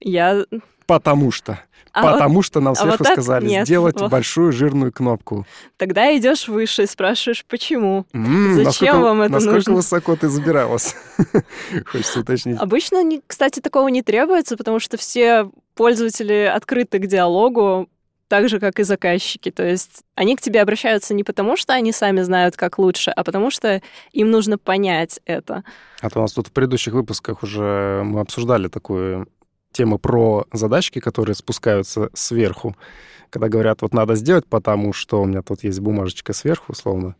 я... 0.00 0.44
Потому 0.86 1.30
что. 1.30 1.60
А 1.92 2.02
вот 2.02 2.12
потому 2.14 2.42
что 2.42 2.60
нам 2.60 2.72
а 2.72 2.76
сверху 2.76 2.98
вот 2.98 3.04
так 3.04 3.12
сказали 3.14 3.46
нет. 3.46 3.66
сделать 3.66 4.00
Вот. 4.00 4.10
большую 4.10 4.52
жирную 4.52 4.92
кнопку. 4.92 5.46
тогда 5.76 6.16
идешь 6.16 6.48
выше 6.48 6.84
и 6.84 6.86
спрашиваешь, 6.86 7.44
почему. 7.46 8.06
М, 8.12 8.54
Зачем 8.54 8.64
насколько, 8.64 8.98
вам 8.98 9.22
это 9.22 9.32
насколько 9.32 9.56
нужно? 9.56 9.74
высоко 9.74 10.16
ты 10.16 10.28
забиралась? 10.28 10.94
Хочется 11.86 12.20
уточнить. 12.20 12.58
Обычно, 12.58 13.02
кстати, 13.26 13.60
такого 13.60 13.88
не 13.88 14.02
требуется, 14.02 14.56
потому 14.56 14.78
что 14.80 14.96
все 14.96 15.50
пользователи 15.74 16.50
открыты 16.54 16.98
к 16.98 17.06
диалогу, 17.06 17.88
так 18.28 18.48
же, 18.48 18.60
как 18.60 18.78
и 18.78 18.82
заказчики. 18.84 19.50
То 19.50 19.66
есть 19.66 20.02
они 20.14 20.36
к 20.36 20.40
тебе 20.40 20.60
обращаются 20.60 21.14
не 21.14 21.24
потому, 21.24 21.56
что 21.56 21.72
они 21.72 21.92
сами 21.92 22.20
знают, 22.22 22.56
как 22.56 22.78
лучше, 22.78 23.10
а 23.10 23.24
потому 23.24 23.50
что 23.50 23.80
им 24.12 24.30
нужно 24.30 24.58
понять 24.58 25.20
это. 25.24 25.64
А 26.00 26.10
то 26.10 26.18
у 26.18 26.22
нас 26.22 26.32
тут 26.32 26.48
в 26.48 26.52
предыдущих 26.52 26.92
выпусках 26.92 27.42
уже 27.42 28.02
мы 28.04 28.20
обсуждали 28.20 28.68
такую 28.68 29.26
тему 29.78 29.98
про 29.98 30.44
задачки, 30.52 30.98
которые 30.98 31.36
спускаются 31.36 32.10
сверху. 32.12 32.76
Когда 33.30 33.48
говорят, 33.48 33.82
вот 33.82 33.94
надо 33.94 34.16
сделать, 34.16 34.44
потому 34.46 34.92
что 34.92 35.22
у 35.22 35.24
меня 35.24 35.42
тут 35.42 35.62
есть 35.62 35.78
бумажечка 35.78 36.32
сверху, 36.32 36.72
условно. 36.72 37.14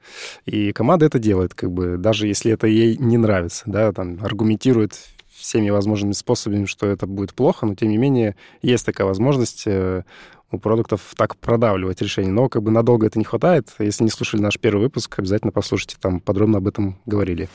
И 0.45 0.73
команда 0.73 1.07
это 1.07 1.21
делает, 1.21 1.55
как 1.55 1.71
бы, 1.71 1.99
даже 1.99 2.27
если 2.27 2.51
это 2.51 2.67
ей 2.67 2.97
не 2.97 3.17
нравится, 3.17 3.63
да, 3.67 3.93
там, 3.93 4.19
аргументирует 4.23 4.99
всеми 5.29 5.71
возможными 5.71 6.13
способами, 6.13 6.65
что 6.65 6.87
это 6.87 7.07
будет 7.07 7.33
плохо, 7.33 7.65
но 7.65 7.77
тем 7.77 7.91
не 7.91 7.97
менее 7.97 8.35
есть 8.61 8.85
такая 8.85 9.07
возможность 9.07 9.65
э, 9.67 10.03
у 10.51 10.59
продуктов 10.59 11.01
так 11.17 11.37
продавливать 11.37 12.03
решение. 12.03 12.33
Но 12.33 12.49
как 12.49 12.65
бы 12.65 12.73
надолго 12.73 13.07
это 13.07 13.21
не 13.21 13.25
хватает. 13.25 13.69
Если 13.79 14.03
не 14.03 14.11
слушали 14.11 14.41
наш 14.41 14.59
первый 14.59 14.81
выпуск, 14.81 15.17
обязательно 15.17 15.53
послушайте, 15.53 15.97
там 16.01 16.19
подробно 16.19 16.59
об 16.59 16.67
этом 16.67 16.97
говорили. 17.07 17.49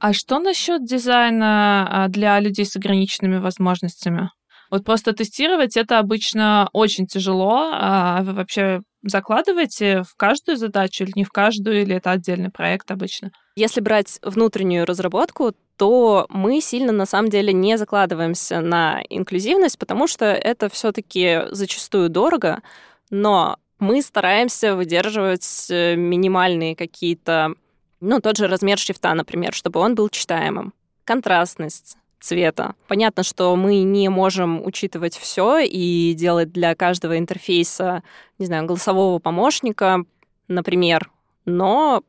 А 0.00 0.12
что 0.12 0.38
насчет 0.38 0.84
дизайна 0.84 1.86
а, 1.88 2.08
для 2.08 2.40
людей 2.40 2.64
с 2.64 2.74
ограниченными 2.74 3.36
возможностями? 3.36 4.30
Вот 4.70 4.84
просто 4.84 5.12
тестировать 5.12 5.76
это 5.76 5.98
обычно 5.98 6.68
очень 6.72 7.06
тяжело. 7.06 7.70
А 7.72 8.22
вы 8.22 8.32
вообще 8.32 8.80
закладываете 9.02 10.02
в 10.02 10.14
каждую 10.16 10.56
задачу 10.56 11.04
или 11.04 11.12
не 11.16 11.24
в 11.24 11.30
каждую, 11.30 11.82
или 11.82 11.96
это 11.96 12.12
отдельный 12.12 12.50
проект 12.50 12.90
обычно? 12.90 13.30
Если 13.56 13.80
брать 13.80 14.18
внутреннюю 14.22 14.86
разработку, 14.86 15.54
то 15.76 16.26
мы 16.28 16.60
сильно 16.60 16.92
на 16.92 17.06
самом 17.06 17.30
деле 17.30 17.52
не 17.52 17.76
закладываемся 17.78 18.60
на 18.60 19.02
инклюзивность, 19.08 19.78
потому 19.78 20.06
что 20.06 20.26
это 20.26 20.68
все-таки 20.68 21.42
зачастую 21.50 22.10
дорого, 22.10 22.62
но 23.10 23.58
мы 23.78 24.02
стараемся 24.02 24.76
выдерживать 24.76 25.66
э, 25.70 25.96
минимальные 25.96 26.76
какие-то, 26.76 27.54
ну, 28.00 28.20
тот 28.20 28.36
же 28.36 28.48
размер 28.48 28.78
шрифта, 28.78 29.14
например, 29.14 29.52
чтобы 29.52 29.80
он 29.80 29.94
был 29.94 30.08
читаемым. 30.08 30.72
Контрастность 31.04 31.96
цвета. 32.20 32.74
Понятно, 32.86 33.22
что 33.22 33.56
мы 33.56 33.82
не 33.82 34.08
можем 34.08 34.64
учитывать 34.64 35.16
все 35.16 35.58
и 35.58 36.12
делать 36.14 36.52
для 36.52 36.74
каждого 36.74 37.18
интерфейса, 37.18 38.02
не 38.38 38.46
знаю, 38.46 38.66
голосового 38.66 39.18
помощника, 39.18 40.04
например, 40.48 41.10
но 41.44 42.02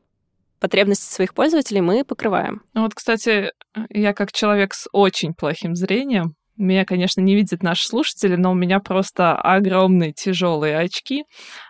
потребности 0.60 1.12
своих 1.12 1.34
пользователей 1.34 1.80
мы 1.80 2.04
покрываем. 2.04 2.62
Ну 2.74 2.82
вот, 2.82 2.94
кстати, 2.94 3.52
я 3.88 4.12
как 4.12 4.32
человек 4.32 4.74
с 4.74 4.88
очень 4.92 5.34
плохим 5.34 5.74
зрением, 5.74 6.36
меня, 6.62 6.84
конечно, 6.84 7.20
не 7.20 7.34
видят 7.34 7.62
наши 7.62 7.86
слушатели, 7.86 8.36
но 8.36 8.52
у 8.52 8.54
меня 8.54 8.80
просто 8.80 9.34
огромные 9.34 10.12
тяжелые 10.12 10.78
очки. 10.78 11.24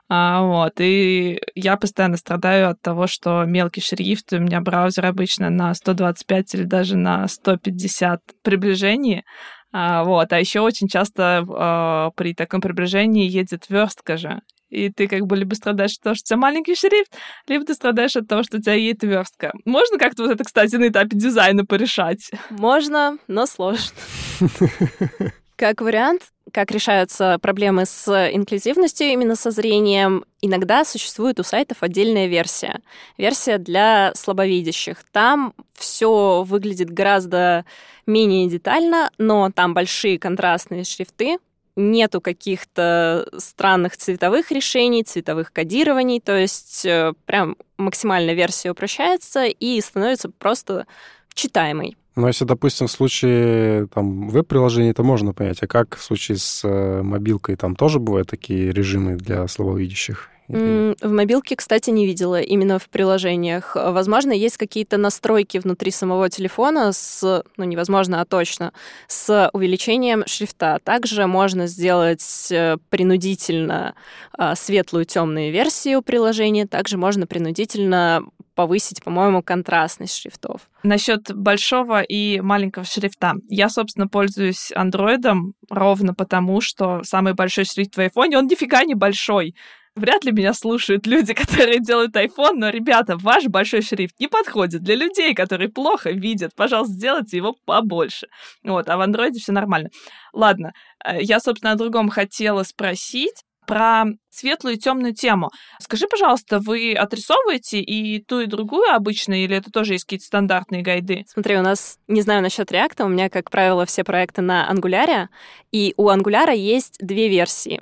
А, 0.08 0.42
вот, 0.42 0.74
и 0.78 1.40
я 1.54 1.76
постоянно 1.76 2.16
страдаю 2.16 2.70
от 2.70 2.80
того, 2.80 3.06
что 3.06 3.44
мелкий 3.44 3.80
шрифт, 3.80 4.32
у 4.32 4.38
меня 4.38 4.60
браузер 4.60 5.06
обычно 5.06 5.50
на 5.50 5.74
125 5.74 6.54
или 6.54 6.64
даже 6.64 6.96
на 6.96 7.26
150 7.28 8.20
приближении. 8.42 9.24
А, 9.72 10.04
вот, 10.04 10.32
а 10.32 10.40
еще 10.40 10.60
очень 10.60 10.88
часто 10.88 11.44
а, 11.48 12.10
при 12.16 12.34
таком 12.34 12.60
приближении 12.60 13.28
едет 13.28 13.66
верстка 13.68 14.16
же. 14.16 14.40
И 14.72 14.88
ты 14.88 15.06
как 15.06 15.26
бы 15.26 15.36
либо 15.36 15.54
страдаешь 15.54 15.92
от 15.92 16.00
того, 16.00 16.14
что 16.14 16.24
у 16.24 16.28
тебя 16.28 16.36
маленький 16.38 16.74
шрифт, 16.74 17.12
либо 17.46 17.64
ты 17.64 17.74
страдаешь 17.74 18.16
от 18.16 18.26
того, 18.26 18.42
что 18.42 18.56
у 18.56 18.60
тебя 18.60 18.72
едет 18.72 19.02
верстка. 19.02 19.52
Можно 19.66 19.98
как-то 19.98 20.22
вот 20.22 20.32
это, 20.32 20.44
кстати, 20.44 20.76
на 20.76 20.88
этапе 20.88 21.10
дизайна 21.12 21.66
порешать? 21.66 22.30
Можно, 22.48 23.18
но 23.28 23.44
сложно. 23.44 23.92
Как 25.56 25.80
вариант, 25.80 26.22
как 26.52 26.72
решаются 26.72 27.38
проблемы 27.40 27.86
с 27.86 28.08
инклюзивностью 28.32 29.06
именно 29.06 29.36
со 29.36 29.52
зрением, 29.52 30.24
иногда 30.40 30.84
существует 30.84 31.38
у 31.38 31.44
сайтов 31.44 31.84
отдельная 31.84 32.26
версия. 32.26 32.80
Версия 33.16 33.58
для 33.58 34.12
слабовидящих. 34.16 35.04
Там 35.12 35.54
все 35.74 36.42
выглядит 36.42 36.90
гораздо 36.90 37.64
менее 38.06 38.48
детально, 38.48 39.10
но 39.18 39.52
там 39.54 39.72
большие 39.72 40.18
контрастные 40.18 40.82
шрифты, 40.82 41.38
нету 41.76 42.20
каких-то 42.20 43.26
странных 43.38 43.96
цветовых 43.96 44.50
решений, 44.50 45.04
цветовых 45.04 45.52
кодирований, 45.52 46.20
то 46.20 46.36
есть 46.36 46.84
э, 46.84 47.14
прям 47.24 47.56
максимально 47.78 48.32
версия 48.32 48.70
упрощается 48.70 49.46
и 49.46 49.80
становится 49.80 50.30
просто 50.30 50.86
читаемой. 51.34 51.96
Но 52.14 52.28
если, 52.28 52.44
допустим, 52.44 52.88
в 52.88 52.90
случае 52.90 53.86
там, 53.86 54.28
веб-приложений, 54.28 54.90
это 54.90 55.02
можно 55.02 55.32
понять. 55.32 55.62
А 55.62 55.66
как 55.66 55.96
в 55.96 56.02
случае 56.02 56.36
с 56.36 56.62
э, 56.62 57.02
мобилкой? 57.02 57.56
Там 57.56 57.74
тоже 57.74 57.98
бывают 57.98 58.28
такие 58.28 58.70
режимы 58.70 59.16
для 59.16 59.48
слабовидящих? 59.48 60.28
В 60.52 61.10
мобилке, 61.10 61.56
кстати, 61.56 61.88
не 61.90 62.06
видела 62.06 62.40
именно 62.40 62.78
в 62.78 62.88
приложениях. 62.90 63.74
Возможно, 63.74 64.32
есть 64.32 64.58
какие-то 64.58 64.98
настройки 64.98 65.58
внутри 65.58 65.90
самого 65.90 66.28
телефона 66.28 66.92
с, 66.92 67.42
ну, 67.56 67.64
невозможно, 67.64 68.20
а 68.20 68.26
точно, 68.26 68.72
с 69.08 69.50
увеличением 69.54 70.24
шрифта. 70.26 70.78
Также 70.84 71.26
можно 71.26 71.66
сделать 71.66 72.48
э, 72.50 72.76
принудительно 72.90 73.94
а, 74.36 74.54
светлую 74.54 75.06
темную 75.06 75.52
версию 75.52 76.02
приложения. 76.02 76.66
Также 76.66 76.98
можно 76.98 77.26
принудительно 77.26 78.22
повысить, 78.54 79.02
по-моему, 79.02 79.42
контрастность 79.42 80.16
шрифтов. 80.16 80.68
Насчет 80.82 81.34
большого 81.34 82.02
и 82.02 82.40
маленького 82.40 82.84
шрифта. 82.84 83.34
Я, 83.48 83.68
собственно, 83.70 84.08
пользуюсь 84.08 84.70
андроидом 84.74 85.54
ровно 85.70 86.14
потому, 86.14 86.60
что 86.60 87.00
самый 87.04 87.32
большой 87.32 87.64
шрифт 87.64 87.96
в 87.96 88.00
айфоне, 88.00 88.38
он 88.38 88.46
нифига 88.46 88.84
не 88.84 88.94
большой. 88.94 89.54
Вряд 89.94 90.24
ли 90.24 90.32
меня 90.32 90.54
слушают 90.54 91.06
люди, 91.06 91.34
которые 91.34 91.80
делают 91.80 92.16
iPhone, 92.16 92.54
но, 92.54 92.70
ребята, 92.70 93.16
ваш 93.16 93.44
большой 93.46 93.82
шрифт 93.82 94.18
не 94.18 94.28
подходит 94.28 94.82
для 94.82 94.94
людей, 94.94 95.34
которые 95.34 95.68
плохо 95.68 96.10
видят. 96.10 96.54
Пожалуйста, 96.56 96.94
сделайте 96.94 97.36
его 97.36 97.54
побольше. 97.66 98.28
Вот, 98.62 98.88
а 98.88 98.96
в 98.96 99.00
андроиде 99.00 99.40
все 99.40 99.52
нормально. 99.52 99.90
Ладно, 100.32 100.72
э, 101.04 101.22
я, 101.22 101.40
собственно, 101.40 101.72
о 101.72 101.76
другом 101.76 102.08
хотела 102.08 102.62
спросить 102.62 103.42
про 103.66 104.04
светлую 104.28 104.74
и 104.74 104.78
темную 104.78 105.14
тему. 105.14 105.50
Скажи, 105.78 106.06
пожалуйста, 106.08 106.58
вы 106.58 106.94
отрисовываете 106.94 107.80
и 107.80 108.22
ту, 108.22 108.40
и 108.40 108.46
другую 108.46 108.92
обычно, 108.92 109.44
или 109.44 109.56
это 109.56 109.70
тоже 109.70 109.94
есть 109.94 110.04
какие-то 110.04 110.26
стандартные 110.26 110.82
гайды? 110.82 111.24
Смотри, 111.28 111.56
у 111.56 111.62
нас, 111.62 111.98
не 112.08 112.22
знаю 112.22 112.42
насчет 112.42 112.72
реакта, 112.72 113.04
у 113.04 113.08
меня, 113.08 113.28
как 113.28 113.50
правило, 113.50 113.86
все 113.86 114.04
проекты 114.04 114.42
на 114.42 114.68
Angular, 114.70 115.28
и 115.70 115.94
у 115.96 116.08
Angular 116.08 116.54
есть 116.56 116.96
две 116.98 117.28
версии. 117.28 117.80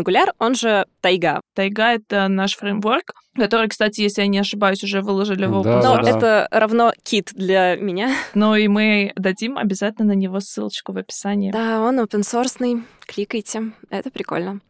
Angular, 0.00 0.32
он 0.38 0.54
же 0.54 0.86
Тайга. 1.00 1.40
Тайга— 1.54 1.92
это 1.94 2.28
наш 2.28 2.56
фреймворк, 2.56 3.12
который, 3.36 3.68
кстати, 3.68 4.00
если 4.00 4.22
я 4.22 4.28
не 4.28 4.38
ошибаюсь, 4.38 4.82
уже 4.84 5.00
выложили 5.02 5.46
в 5.46 5.62
Да, 5.62 5.70
open 5.70 5.82
Но 5.82 5.96
source. 5.96 6.02
да. 6.04 6.10
это 6.16 6.48
равно 6.50 6.92
кит 7.02 7.30
для 7.34 7.76
меня. 7.76 8.10
Ну 8.34 8.54
и 8.54 8.68
мы 8.68 9.12
дадим 9.16 9.58
обязательно 9.58 10.08
на 10.08 10.16
него 10.16 10.40
ссылочку 10.40 10.92
в 10.92 10.98
описании. 10.98 11.50
Да, 11.50 11.80
он 11.80 12.00
open 12.00 12.20
source, 12.20 12.82
кликайте, 13.06 13.72
это 13.90 14.10
прикольно. 14.10 14.60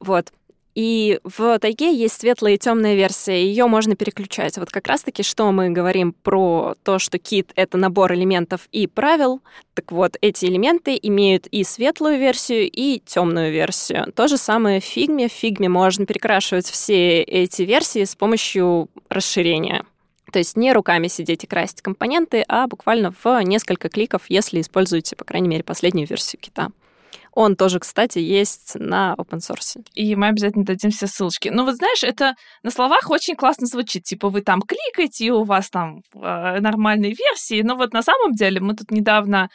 Вот. 0.00 0.32
И 0.76 1.20
в 1.24 1.58
тайге 1.58 1.94
есть 1.94 2.20
светлая 2.20 2.52
и 2.52 2.58
темная 2.58 2.94
версия, 2.94 3.42
ее 3.42 3.66
можно 3.66 3.96
переключать. 3.96 4.58
Вот 4.58 4.70
как 4.70 4.86
раз-таки, 4.86 5.22
что 5.22 5.50
мы 5.50 5.70
говорим 5.70 6.12
про 6.12 6.74
то, 6.84 6.98
что 6.98 7.18
кит— 7.18 7.50
это 7.56 7.78
набор 7.78 8.12
элементов 8.12 8.68
и 8.72 8.86
правил, 8.86 9.40
так 9.72 9.90
вот, 9.90 10.18
эти 10.20 10.44
элементы 10.44 10.98
имеют 11.02 11.46
и 11.46 11.64
светлую 11.64 12.18
версию, 12.18 12.70
и 12.70 13.00
темную 13.04 13.52
версию. 13.52 14.12
То 14.14 14.28
же 14.28 14.36
самое 14.36 14.82
в 14.82 14.84
фигме. 14.84 15.28
В 15.28 15.32
фигме 15.32 15.70
можно 15.70 16.04
перекрашивать 16.04 16.66
все 16.66 17.22
эти 17.22 17.62
версии 17.62 18.04
с 18.04 18.14
помощью 18.14 18.88
расширения. 19.08 19.86
То 20.30 20.38
есть 20.38 20.56
не 20.56 20.74
руками 20.74 21.08
сидеть 21.08 21.44
и 21.44 21.46
красить 21.46 21.80
компоненты, 21.80 22.44
а 22.48 22.66
буквально 22.66 23.14
в 23.24 23.40
несколько 23.44 23.88
кликов, 23.88 24.22
если 24.28 24.60
используете, 24.60 25.16
по 25.16 25.24
крайней 25.24 25.48
мере, 25.48 25.64
последнюю 25.64 26.06
версию 26.06 26.40
кита. 26.42 26.68
Он 27.36 27.54
тоже, 27.54 27.80
кстати, 27.80 28.18
есть 28.18 28.76
на 28.76 29.14
open 29.18 29.40
source. 29.40 29.84
И 29.92 30.16
мы 30.16 30.28
обязательно 30.28 30.64
дадим 30.64 30.90
все 30.90 31.06
ссылочки. 31.06 31.50
Ну, 31.50 31.66
вот 31.66 31.74
знаешь, 31.74 32.02
это 32.02 32.34
на 32.62 32.70
словах 32.70 33.10
очень 33.10 33.36
классно 33.36 33.66
звучит. 33.66 34.04
Типа 34.04 34.30
вы 34.30 34.40
там 34.40 34.62
кликаете, 34.62 35.26
и 35.26 35.30
у 35.30 35.42
вас 35.44 35.68
там 35.68 36.00
э, 36.14 36.60
нормальные 36.60 37.12
версии. 37.12 37.60
Но 37.60 37.76
вот 37.76 37.92
на 37.92 38.00
самом 38.00 38.32
деле 38.32 38.60
мы 38.60 38.74
тут 38.74 38.90
недавно 38.90 39.50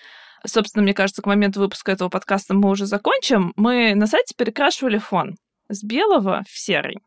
собственно, 0.45 0.83
мне 0.83 0.93
кажется, 0.93 1.23
к 1.23 1.25
моменту 1.25 1.59
выпуска 1.59 1.91
этого 1.91 2.09
подкаста 2.09 2.53
мы 2.53 2.69
уже 2.69 2.85
закончим. 2.85 3.51
Мы 3.55 3.95
на 3.95 4.05
сайте 4.05 4.35
перекрашивали 4.37 4.99
фон 4.99 5.37
с 5.67 5.83
белого 5.83 6.43
в 6.47 6.59
серый. 6.59 6.99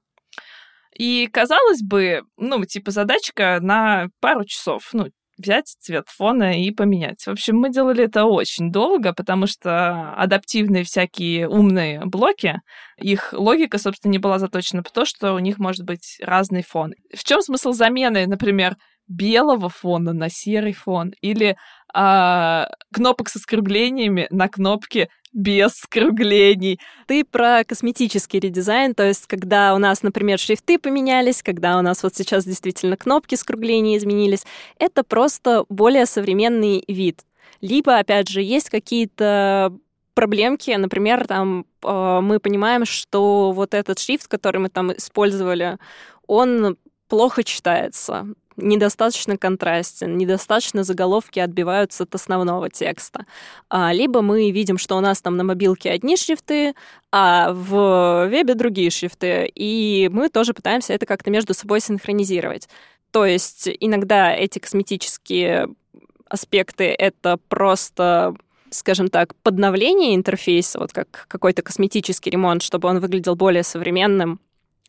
И, 0.99 1.29
казалось 1.29 1.83
бы, 1.83 2.23
ну, 2.37 2.65
типа 2.65 2.91
задачка 2.91 3.59
на 3.61 4.09
пару 4.21 4.45
часов. 4.45 4.89
Ну, 4.93 5.07
взять 5.39 5.67
цвет 5.81 6.09
фона 6.09 6.61
и 6.63 6.71
поменять. 6.71 7.23
В 7.25 7.29
общем, 7.29 7.57
мы 7.57 7.71
делали 7.71 8.05
это 8.05 8.25
очень 8.25 8.71
долго, 8.71 9.13
потому 9.13 9.47
что 9.47 10.15
адаптивные 10.15 10.85
всякие 10.85 11.49
умные 11.49 12.03
блоки, 12.05 12.61
их 12.99 13.33
логика, 13.33 13.79
собственно, 13.79 14.13
не 14.13 14.19
была 14.19 14.39
заточена 14.39 14.83
по 14.83 14.91
то, 14.91 15.05
что 15.05 15.35
у 15.35 15.39
них 15.39 15.59
может 15.59 15.85
быть 15.85 16.19
разный 16.21 16.63
фон. 16.63 16.93
В 17.15 17.25
чем 17.25 17.41
смысл 17.41 17.73
замены, 17.73 18.27
например, 18.27 18.77
белого 19.09 19.69
фона 19.69 20.13
на 20.13 20.31
серый 20.31 20.73
фон 20.73 21.13
или 21.21 21.57
а, 21.95 22.69
кнопок 22.93 23.29
со 23.29 23.39
скруглениями 23.39 24.27
на 24.31 24.49
кнопки 24.49 25.09
без 25.33 25.75
скруглений. 25.75 26.81
Ты 27.07 27.25
про 27.25 27.65
косметический 27.65 28.41
редизайн, 28.41 28.95
то 28.95 29.05
есть 29.05 29.27
когда 29.27 29.75
у 29.75 29.79
нас, 29.79 30.03
например, 30.03 30.39
шрифты 30.39 30.79
поменялись, 30.79 31.43
когда 31.43 31.79
у 31.79 31.83
нас 31.83 32.03
вот 32.03 32.15
сейчас 32.15 32.45
действительно 32.45 32.97
кнопки 32.97 33.37
скругления 33.37 33.97
изменились, 33.97 34.45
это 34.79 35.05
просто 35.05 35.65
более 35.69 36.07
современный 36.07 36.85
вид. 36.89 37.23
Либо, 37.61 37.99
опять 37.99 38.29
же, 38.29 38.43
есть 38.43 38.71
какие-то 38.71 39.73
проблемки, 40.15 40.71
например, 40.73 41.27
там 41.27 41.65
э, 41.83 42.21
мы 42.23 42.39
понимаем, 42.39 42.85
что 42.85 43.53
вот 43.53 43.75
этот 43.75 43.99
шрифт, 43.99 44.29
который 44.29 44.59
мы 44.59 44.69
там 44.69 44.93
использовали, 44.93 45.79
он 46.27 46.77
плохо 47.09 47.45
читается 47.45 48.27
недостаточно 48.57 49.37
контрастен, 49.37 50.17
недостаточно 50.17 50.85
заголовки 50.85 51.39
отбиваются 51.39 52.05
от 52.05 52.15
основного 52.15 52.71
текста. 52.71 53.27
А, 53.69 53.93
либо 53.93 54.23
мы 54.23 54.51
видим, 54.51 54.79
что 54.79 54.97
у 54.97 55.01
нас 55.01 55.21
там 55.21 55.37
на 55.37 55.45
мобилке 55.45 55.91
одни 55.91 56.17
шрифты, 56.17 56.75
а 57.11 57.53
в 57.53 58.29
вебе 58.29 58.55
другие 58.55 58.91
шрифты, 58.91 59.51
и 59.55 60.09
мы 60.13 60.29
тоже 60.29 60.55
пытаемся 60.55 60.93
это 60.93 61.07
как-то 61.07 61.31
между 61.31 61.55
собой 61.55 61.81
синхронизировать. 61.81 62.69
То 63.11 63.25
есть 63.25 63.69
иногда 63.81 64.33
эти 64.33 64.59
косметические 64.59 65.69
аспекты— 66.29 66.85
это 66.99 67.39
просто 67.49 68.35
скажем 68.71 69.09
так, 69.09 69.37
подновление 69.37 70.17
интерфейса, 70.17 70.81
вот 70.81 70.93
как 70.93 71.27
какой-то 71.29 71.63
косметический 71.63 72.33
ремонт, 72.33 72.61
чтобы 72.61 72.89
он 72.89 72.99
выглядел 72.99 73.37
более 73.37 73.63
современным, 73.63 74.41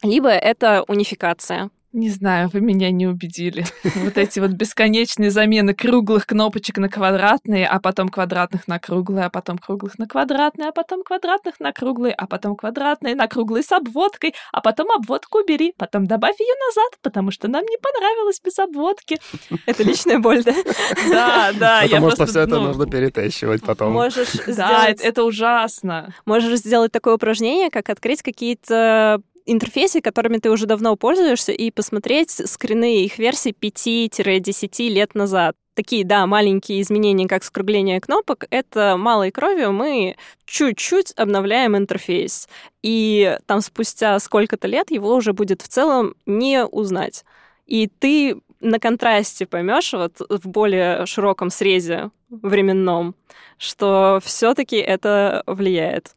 либо 0.02 0.30
это 0.30 0.84
унификация. 0.88 1.70
Не 1.96 2.10
знаю, 2.10 2.50
вы 2.52 2.60
меня 2.60 2.92
не 2.92 3.08
убедили. 3.08 3.66
Вот 4.04 4.18
эти 4.18 4.40
вот 4.40 4.52
бесконечные 4.52 5.32
замены 5.32 5.74
круглых 5.74 6.28
кнопочек 6.28 6.78
на 6.78 6.90
квадратные, 6.90 7.66
а 7.66 7.80
потом 7.80 8.10
квадратных 8.10 8.68
на 8.68 8.80
круглые, 8.80 9.26
а 9.26 9.30
потом 9.30 9.58
круглых 9.58 9.98
на 9.98 10.06
квадратные, 10.06 10.70
а 10.70 10.72
потом 10.74 11.04
квадратных 11.04 11.62
на 11.62 11.72
круглые, 11.72 12.14
а 12.14 12.28
потом 12.28 12.58
квадратные 12.58 13.16
на 13.16 13.28
круглые 13.28 13.64
с 13.64 13.72
обводкой, 13.72 14.36
а 14.52 14.60
потом 14.60 14.92
обводку 14.92 15.40
убери, 15.40 15.74
потом 15.78 16.06
добавь 16.06 16.38
ее 16.38 16.54
назад, 16.68 17.00
потому 17.02 17.32
что 17.32 17.48
нам 17.48 17.64
не 17.64 17.78
понравилось 17.78 18.42
без 18.44 18.60
обводки. 18.60 19.18
Это 19.66 19.84
личная 19.84 20.20
боль, 20.20 20.44
да? 20.44 20.54
Да, 21.10 21.52
да, 21.58 21.82
я 21.84 22.02
Потому 22.02 22.12
что 22.12 22.26
все 22.26 22.42
это 22.42 22.56
ну, 22.56 22.68
нужно 22.68 22.88
перетащивать 22.88 23.64
потом. 23.64 23.94
Можешь 23.94 24.34
Да, 24.48 24.88
это 24.90 25.24
ужасно. 25.24 26.14
можешь 26.26 26.60
сделать 26.60 26.92
такое 26.92 27.16
упражнение, 27.16 27.70
как 27.70 27.90
открыть 27.90 28.22
какие-то 28.22 29.22
интерфейсы, 29.46 30.02
которыми 30.02 30.38
ты 30.38 30.50
уже 30.50 30.66
давно 30.66 30.96
пользуешься, 30.96 31.52
и 31.52 31.72
посмотреть 31.72 32.32
скрины 32.32 33.04
их 33.04 33.18
версий 33.18 33.52
5-10 33.52 34.90
лет 34.90 35.16
назад. 35.16 35.56
Такие, 35.76 36.06
да, 36.06 36.26
маленькие 36.26 36.82
изменения, 36.82 37.28
как 37.28 37.44
скругление 37.44 38.00
кнопок, 38.00 38.46
это 38.50 38.96
малой 38.98 39.32
кровью 39.32 39.74
мы 39.74 40.16
чуть-чуть 40.46 41.12
обновляем 41.18 41.76
интерфейс. 41.76 42.48
И 42.82 43.38
там 43.46 43.60
спустя 43.62 44.18
сколько-то 44.20 44.68
лет 44.68 44.90
его 44.90 45.14
уже 45.14 45.34
будет 45.34 45.62
в 45.62 45.68
целом 45.68 46.16
не 46.26 46.66
узнать. 46.66 47.26
И 47.66 47.88
ты 47.88 48.38
на 48.62 48.80
контрасте 48.80 49.46
поймешь 49.46 49.92
вот 49.94 50.22
в 50.30 50.48
более 50.48 51.06
широком 51.06 51.50
срезе 51.50 52.10
временном, 52.30 53.16
что 53.58 54.20
все-таки 54.24 54.78
это 54.78 55.44
влияет. 55.46 56.16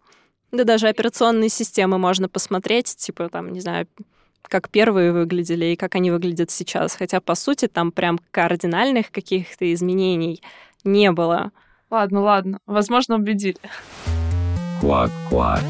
Да 0.52 0.64
даже 0.64 0.88
операционные 0.88 1.50
системы 1.50 1.98
можно 1.98 2.28
посмотреть, 2.28 2.96
типа 2.96 3.28
там, 3.28 3.52
не 3.52 3.60
знаю, 3.60 3.86
как 4.42 4.70
первые 4.70 5.12
выглядели 5.12 5.66
и 5.66 5.76
как 5.76 5.94
они 5.94 6.10
выглядят 6.10 6.50
сейчас. 6.50 6.94
Хотя, 6.94 7.20
по 7.20 7.34
сути, 7.34 7.68
там 7.68 7.92
прям 7.92 8.18
кардинальных 8.30 9.10
каких-то 9.10 9.72
изменений 9.72 10.42
не 10.84 11.12
было. 11.12 11.52
Ладно, 11.90 12.20
ладно, 12.20 12.58
возможно, 12.66 13.16
убедили. 13.16 13.58
Квак-квак. 14.80 15.62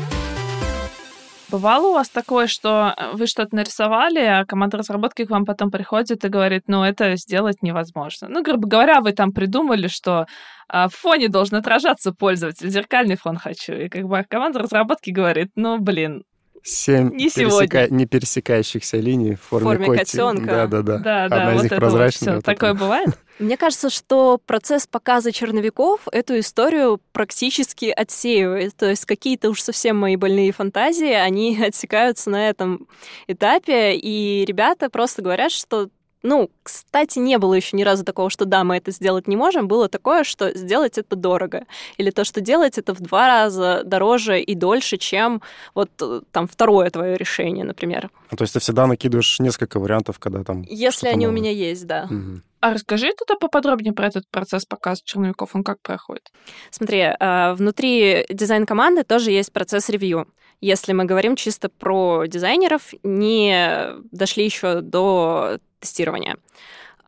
Бывало 1.51 1.89
у 1.89 1.93
вас 1.95 2.11
такое, 2.11 2.47
что 2.47 2.95
вы 3.15 3.27
что-то 3.27 3.57
нарисовали, 3.57 4.19
а 4.19 4.45
команда 4.45 4.77
разработки 4.77 5.25
к 5.25 5.31
вам 5.31 5.47
потом 5.47 5.71
приходит 5.71 6.23
и 6.25 6.29
говорит, 6.29 6.65
ну, 6.67 6.85
это 6.85 7.17
сделать 7.17 7.63
невозможно. 7.63 8.29
Ну, 8.29 8.43
грубо 8.43 8.69
говоря, 8.69 9.01
вы 9.01 9.13
там 9.13 9.33
придумали, 9.33 9.89
что 9.89 10.27
а, 10.69 10.89
в 10.89 10.95
фоне 10.95 11.29
должен 11.29 11.57
отражаться 11.57 12.13
пользователь, 12.13 12.69
зеркальный 12.69 13.17
фон 13.17 13.39
хочу. 13.39 13.73
И 13.73 13.89
как 13.89 14.05
бы 14.05 14.25
команда 14.29 14.59
разработки 14.59 15.11
говорит, 15.11 15.49
ну, 15.57 15.79
блин, 15.79 16.25
Семь 16.69 17.15
Не 17.15 17.31
сегодня. 17.31 17.87
не 17.91 18.07
пересекающихся 18.07 18.99
линий 18.99 19.35
в 19.37 19.41
форме, 19.41 19.65
форме 19.71 19.87
коти. 19.87 19.99
котенка. 19.99 20.47
Да-да-да. 20.47 20.99
Да, 20.99 21.25
Одна 21.25 21.37
да, 21.37 21.51
из 21.51 21.55
вот 21.55 21.63
них 21.63 21.73
это 21.73 21.75
вот 21.75 21.81
прозрачная. 21.81 22.35
вот 22.35 22.39
это 22.43 22.53
Такое 22.55 22.73
вот. 22.73 22.81
бывает? 22.81 23.09
Мне 23.39 23.57
кажется, 23.57 23.89
что 23.89 24.39
процесс 24.45 24.87
показа 24.87 25.33
черновиков 25.33 26.01
эту 26.13 26.39
историю 26.39 27.01
практически 27.13 27.87
отсеивает. 27.87 28.77
То 28.77 28.87
есть 28.91 29.05
какие-то 29.07 29.49
уж 29.51 29.63
совсем 29.63 29.97
мои 29.97 30.17
больные 30.17 30.53
фантазии, 30.53 31.13
они 31.13 31.59
отсекаются 31.63 32.31
на 32.31 32.49
этом 32.49 32.87
этапе, 33.29 33.95
и 33.97 34.45
ребята 34.47 34.91
просто 34.91 35.23
говорят, 35.23 35.53
что 35.53 35.89
ну, 36.23 36.51
кстати, 36.63 37.19
не 37.19 37.39
было 37.39 37.55
еще 37.55 37.77
ни 37.77 37.83
разу 37.83 38.05
такого, 38.05 38.31
что 38.31 38.45
да, 38.45 38.65
мы 38.65 38.77
это 38.77 38.91
сделать 38.91 39.29
не 39.29 39.37
можем. 39.37 39.69
Было 39.69 39.89
такое, 39.89 40.25
что 40.25 40.57
сделать 40.57 40.99
это 40.99 41.17
дорого. 41.17 41.65
Или 41.97 42.11
то, 42.11 42.25
что 42.25 42.41
делать 42.41 42.79
это 42.79 42.95
в 42.95 43.01
два 43.01 43.29
раза 43.29 43.83
дороже 43.85 44.41
и 44.41 44.55
дольше, 44.55 44.97
чем 44.97 45.43
вот 45.75 45.91
э, 46.01 46.21
там 46.33 46.49
второе 46.49 46.91
твое 46.91 47.17
решение, 47.17 47.65
например. 47.65 48.11
Ну, 48.31 48.37
То 48.37 48.43
есть 48.43 48.55
ты 48.55 48.61
всегда 48.61 48.87
накидываешь 48.87 49.39
несколько 49.39 49.79
вариантов, 49.79 50.19
когда 50.19 50.43
там... 50.43 50.63
Если 50.63 51.09
они 51.09 51.27
у 51.27 51.31
новое. 51.31 51.41
меня 51.41 51.53
есть, 51.53 51.87
да. 51.87 52.07
Мгм. 52.11 52.43
А 52.61 52.75
расскажи 52.75 53.13
тогда 53.17 53.37
поподробнее 53.39 53.93
про 53.93 54.09
этот 54.09 54.29
процесс 54.29 54.67
показа 54.67 55.03
черновиков. 55.05 55.55
Он 55.55 55.63
как 55.63 55.81
проходит? 55.81 56.33
Смотри, 56.71 57.05
а, 57.21 57.55
внутри 57.55 58.27
дизайн-команды 58.29 59.05
тоже 59.05 59.31
есть 59.31 59.53
процесс 59.53 59.89
ревью. 59.89 60.27
Если 60.61 60.93
мы 60.93 61.05
говорим 61.05 61.37
чисто 61.37 61.69
про 61.69 62.27
дизайнеров, 62.27 62.93
не 63.05 63.91
дошли 64.11 64.45
еще 64.45 64.81
до 64.81 65.59
тестирования. 65.81 66.37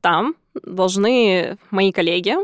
Там 0.01 0.35
должны 0.55 1.59
мои 1.71 1.93
коллеги 1.93 2.37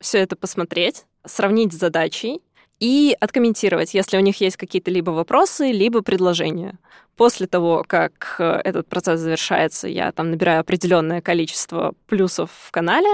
все 0.00 0.18
это 0.18 0.36
посмотреть, 0.36 1.04
сравнить 1.24 1.72
с 1.72 1.78
задачей 1.78 2.40
и 2.80 3.16
откомментировать, 3.18 3.94
если 3.94 4.16
у 4.16 4.20
них 4.20 4.40
есть 4.40 4.56
какие-то 4.56 4.90
либо 4.90 5.10
вопросы, 5.10 5.72
либо 5.72 6.02
предложения. 6.02 6.78
После 7.16 7.48
того, 7.48 7.84
как 7.84 8.36
э, 8.38 8.60
этот 8.64 8.86
процесс 8.86 9.18
завершается, 9.18 9.88
я 9.88 10.12
там 10.12 10.30
набираю 10.30 10.60
определенное 10.60 11.20
количество 11.20 11.94
плюсов 12.06 12.50
в 12.52 12.70
канале, 12.70 13.10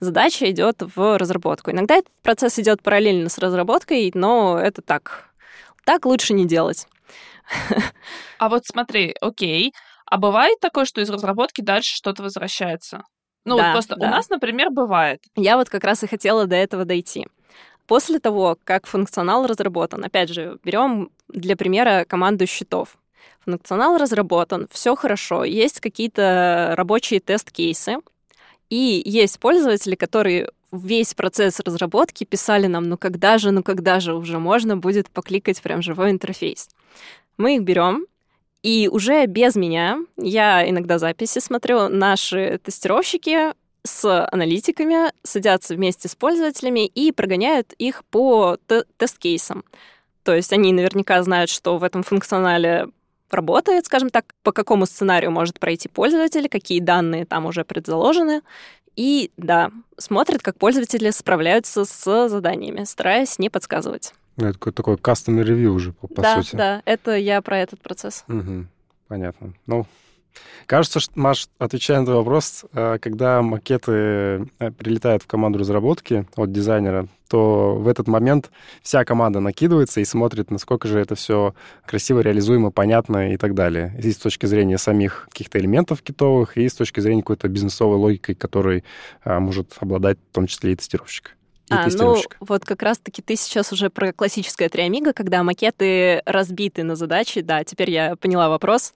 задача 0.00 0.50
идет 0.50 0.82
в 0.96 1.16
разработку. 1.16 1.70
Иногда 1.70 1.94
этот 1.94 2.12
процесс 2.22 2.58
идет 2.58 2.82
параллельно 2.82 3.28
с 3.28 3.38
разработкой, 3.38 4.10
но 4.14 4.58
это 4.58 4.82
так. 4.82 5.30
Так 5.84 6.04
лучше 6.06 6.34
не 6.34 6.46
делать. 6.46 6.88
А 8.38 8.48
вот 8.48 8.66
смотри, 8.66 9.14
окей. 9.20 9.72
А 10.06 10.18
бывает 10.18 10.60
такое, 10.60 10.84
что 10.84 11.00
из 11.00 11.10
разработки 11.10 11.60
дальше 11.60 11.94
что-то 11.94 12.22
возвращается? 12.22 13.02
Ну, 13.44 13.56
Да, 13.56 13.64
вот 13.64 13.72
просто 13.72 13.96
да. 13.96 14.06
у 14.06 14.10
нас, 14.10 14.28
например, 14.30 14.70
бывает. 14.70 15.22
Я 15.36 15.56
вот 15.56 15.68
как 15.68 15.84
раз 15.84 16.02
и 16.02 16.06
хотела 16.06 16.46
до 16.46 16.56
этого 16.56 16.84
дойти. 16.84 17.26
После 17.86 18.18
того, 18.18 18.56
как 18.64 18.86
функционал 18.86 19.46
разработан, 19.46 20.04
опять 20.04 20.30
же, 20.30 20.58
берем 20.64 21.10
для 21.28 21.56
примера 21.56 22.06
команду 22.08 22.46
счетов. 22.46 22.96
Функционал 23.44 23.98
разработан, 23.98 24.68
все 24.70 24.96
хорошо, 24.96 25.44
есть 25.44 25.80
какие-то 25.80 26.72
рабочие 26.76 27.20
тест-кейсы, 27.20 27.98
и 28.70 29.02
есть 29.04 29.38
пользователи, 29.38 29.94
которые 29.94 30.48
весь 30.72 31.14
процесс 31.14 31.60
разработки 31.60 32.24
писали 32.24 32.66
нам, 32.66 32.84
ну 32.84 32.96
когда 32.96 33.36
же, 33.36 33.50
ну 33.50 33.62
когда 33.62 34.00
же 34.00 34.14
уже 34.14 34.38
можно 34.38 34.76
будет 34.76 35.10
покликать 35.10 35.60
прям 35.62 35.82
живой 35.82 36.10
интерфейс. 36.10 36.68
Мы 37.36 37.56
их 37.56 37.62
берем, 37.62 38.06
и 38.64 38.88
уже 38.90 39.26
без 39.26 39.56
меня, 39.56 39.98
я 40.16 40.68
иногда 40.68 40.98
записи 40.98 41.38
смотрю, 41.38 41.90
наши 41.90 42.58
тестировщики 42.64 43.52
с 43.82 44.26
аналитиками 44.32 45.12
садятся 45.22 45.74
вместе 45.74 46.08
с 46.08 46.16
пользователями 46.16 46.86
и 46.86 47.12
прогоняют 47.12 47.74
их 47.74 48.06
по 48.06 48.56
те- 48.66 48.84
тест-кейсам. 48.96 49.64
То 50.22 50.34
есть 50.34 50.50
они 50.54 50.72
наверняка 50.72 51.22
знают, 51.22 51.50
что 51.50 51.76
в 51.76 51.84
этом 51.84 52.02
функционале 52.02 52.88
работает, 53.30 53.84
скажем 53.84 54.08
так, 54.08 54.32
по 54.42 54.50
какому 54.50 54.86
сценарию 54.86 55.30
может 55.30 55.60
пройти 55.60 55.90
пользователь, 55.90 56.48
какие 56.48 56.80
данные 56.80 57.26
там 57.26 57.44
уже 57.44 57.66
предзаложены. 57.66 58.40
И 58.96 59.30
да, 59.36 59.72
смотрят, 59.98 60.40
как 60.40 60.56
пользователи 60.56 61.10
справляются 61.10 61.84
с 61.84 62.28
заданиями, 62.30 62.84
стараясь 62.84 63.38
не 63.38 63.50
подсказывать. 63.50 64.14
Ну, 64.36 64.46
Это 64.46 64.54
такой, 64.54 64.72
такой 64.72 64.94
custom 64.96 65.42
ревью 65.42 65.74
уже, 65.74 65.92
по, 65.92 66.08
да, 66.20 66.42
сути. 66.42 66.56
да, 66.56 66.82
это 66.84 67.16
я 67.16 67.40
про 67.40 67.58
этот 67.58 67.80
процесс. 67.80 68.24
Мгм. 68.26 68.68
Понятно. 69.06 69.54
Ну, 69.66 69.86
кажется, 70.66 70.98
что, 70.98 71.12
Маш, 71.18 71.48
отвечая 71.58 72.00
на 72.00 72.06
твой 72.06 72.16
вопрос, 72.16 72.64
э, 72.72 72.98
когда 73.00 73.42
макеты 73.42 73.92
э, 73.92 74.70
прилетают 74.76 75.22
в 75.22 75.26
команду 75.26 75.58
разработки 75.58 76.26
от 76.34 76.50
дизайнера, 76.50 77.06
то 77.28 77.76
в 77.76 77.86
этот 77.86 78.08
момент 78.08 78.50
вся 78.82 79.04
команда 79.04 79.40
накидывается 79.40 80.00
и 80.00 80.04
смотрит, 80.04 80.50
насколько 80.50 80.88
же 80.88 80.98
это 80.98 81.14
все 81.14 81.54
красиво, 81.86 82.20
реализуемо, 82.20 82.70
понятно 82.70 83.32
и 83.32 83.36
так 83.36 83.54
далее. 83.54 83.94
И 84.02 84.10
с 84.10 84.16
точки 84.16 84.46
зрения 84.46 84.78
самих 84.78 85.28
каких-то 85.30 85.58
элементов 85.58 86.02
китовых, 86.02 86.56
и 86.56 86.68
с 86.68 86.74
точки 86.74 87.00
зрения 87.00 87.22
какой-то 87.22 87.48
бизнесовой 87.48 87.96
логикой, 87.96 88.34
которой 88.34 88.84
а, 89.22 89.40
может 89.40 89.76
обладать 89.80 90.18
в 90.30 90.34
том 90.34 90.46
числе 90.46 90.72
и 90.72 90.76
тестировщик. 90.76 91.36
А, 91.70 91.88
ну, 91.88 92.20
вот 92.40 92.64
как 92.64 92.82
раз-таки 92.82 93.22
ты 93.22 93.36
сейчас 93.36 93.72
уже 93.72 93.88
про 93.88 94.12
классическое 94.12 94.68
триамиго, 94.68 95.12
когда 95.12 95.42
макеты 95.42 96.22
разбиты 96.26 96.82
на 96.82 96.94
задачи. 96.94 97.40
Да, 97.40 97.64
теперь 97.64 97.90
я 97.90 98.16
поняла 98.16 98.48
вопрос. 98.48 98.94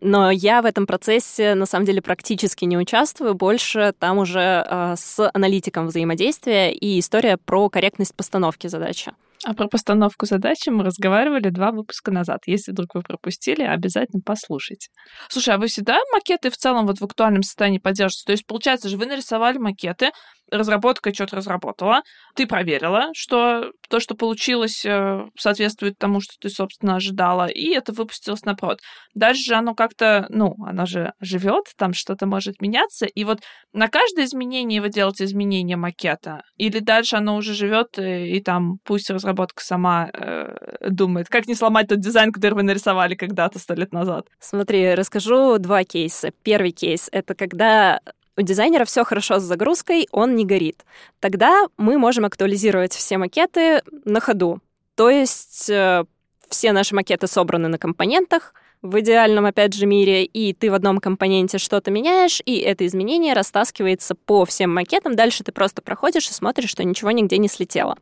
Но 0.00 0.30
я 0.30 0.62
в 0.62 0.66
этом 0.66 0.86
процессе, 0.86 1.54
на 1.54 1.66
самом 1.66 1.84
деле, 1.84 2.00
практически 2.00 2.64
не 2.64 2.78
участвую. 2.78 3.34
Больше 3.34 3.92
там 3.98 4.18
уже 4.18 4.64
э, 4.66 4.94
с 4.96 5.30
аналитиком 5.34 5.88
взаимодействия 5.88 6.72
и 6.72 6.98
история 6.98 7.36
про 7.36 7.68
корректность 7.68 8.14
постановки 8.14 8.66
задачи. 8.66 9.12
А 9.44 9.54
про 9.54 9.68
постановку 9.68 10.26
задачи 10.26 10.68
мы 10.68 10.84
разговаривали 10.84 11.48
два 11.48 11.72
выпуска 11.72 12.10
назад. 12.10 12.40
Если 12.46 12.72
вдруг 12.72 12.94
вы 12.94 13.02
пропустили, 13.02 13.62
обязательно 13.62 14.20
послушайте. 14.24 14.88
Слушай, 15.28 15.54
а 15.54 15.58
вы 15.58 15.68
всегда 15.68 15.98
макеты 16.12 16.50
в 16.50 16.56
целом 16.56 16.86
вот 16.86 16.98
в 16.98 17.04
актуальном 17.04 17.42
состоянии 17.42 17.78
поддерживаете? 17.78 18.26
То 18.26 18.32
есть, 18.32 18.46
получается 18.46 18.90
же, 18.90 18.98
вы 18.98 19.06
нарисовали 19.06 19.56
макеты, 19.56 20.10
разработка 20.50 21.12
что-то 21.12 21.36
разработала, 21.36 22.02
ты 22.34 22.46
проверила, 22.46 23.10
что 23.14 23.72
то, 23.88 24.00
что 24.00 24.14
получилось, 24.14 24.84
э, 24.84 25.26
соответствует 25.36 25.98
тому, 25.98 26.20
что 26.20 26.34
ты, 26.40 26.48
собственно, 26.48 26.96
ожидала, 26.96 27.46
и 27.46 27.70
это 27.70 27.92
выпустилось 27.92 28.44
на 28.44 28.54
прод. 28.54 28.80
Дальше 29.14 29.54
оно 29.54 29.74
как-то, 29.74 30.26
ну, 30.28 30.54
оно 30.66 30.86
же 30.86 31.12
живет, 31.20 31.66
там 31.76 31.92
что-то 31.92 32.26
может 32.26 32.60
меняться, 32.60 33.06
и 33.06 33.24
вот 33.24 33.40
на 33.72 33.88
каждое 33.88 34.24
изменение 34.24 34.80
вы 34.80 34.88
делаете 34.90 35.24
изменение 35.24 35.76
макета, 35.76 36.42
или 36.56 36.78
дальше 36.78 37.16
оно 37.16 37.36
уже 37.36 37.54
живет, 37.54 37.98
и, 37.98 38.36
и 38.36 38.42
там 38.42 38.78
пусть 38.84 39.10
разработка 39.10 39.62
сама 39.62 40.10
э, 40.12 40.88
думает, 40.88 41.28
как 41.28 41.46
не 41.46 41.54
сломать 41.54 41.88
тот 41.88 42.00
дизайн, 42.00 42.32
который 42.32 42.54
вы 42.54 42.62
нарисовали 42.62 43.14
когда-то 43.14 43.58
сто 43.58 43.74
лет 43.74 43.92
назад. 43.92 44.26
Смотри, 44.38 44.94
расскажу 44.94 45.58
два 45.58 45.84
кейса. 45.84 46.30
Первый 46.42 46.70
кейс— 46.70 47.08
это 47.12 47.34
когда 47.34 48.00
у 48.40 48.42
дизайнера 48.42 48.84
все 48.84 49.04
хорошо 49.04 49.38
с 49.38 49.42
загрузкой, 49.42 50.08
он 50.10 50.34
не 50.34 50.44
горит. 50.44 50.84
Тогда 51.20 51.66
мы 51.76 51.98
можем 51.98 52.24
актуализировать 52.24 52.94
все 52.94 53.18
макеты 53.18 53.82
на 54.04 54.20
ходу. 54.20 54.60
То 54.94 55.10
есть 55.10 55.68
э, 55.70 56.04
все 56.48 56.72
наши 56.72 56.94
макеты 56.94 57.26
собраны 57.26 57.68
на 57.68 57.78
компонентах, 57.78 58.54
в 58.82 58.98
идеальном, 59.00 59.44
опять 59.44 59.74
же, 59.74 59.84
мире, 59.84 60.24
и 60.24 60.54
ты 60.54 60.70
в 60.70 60.74
одном 60.74 61.00
компоненте 61.00 61.58
что-то 61.58 61.90
меняешь, 61.90 62.40
и 62.46 62.56
это 62.56 62.86
изменение 62.86 63.34
растаскивается 63.34 64.14
по 64.14 64.46
всем 64.46 64.72
макетам. 64.72 65.14
Дальше 65.14 65.44
ты 65.44 65.52
просто 65.52 65.82
проходишь 65.82 66.30
и 66.30 66.32
смотришь, 66.32 66.70
что 66.70 66.82
ничего 66.82 67.10
нигде 67.10 67.36
не 67.36 67.48
слетело. 67.48 67.98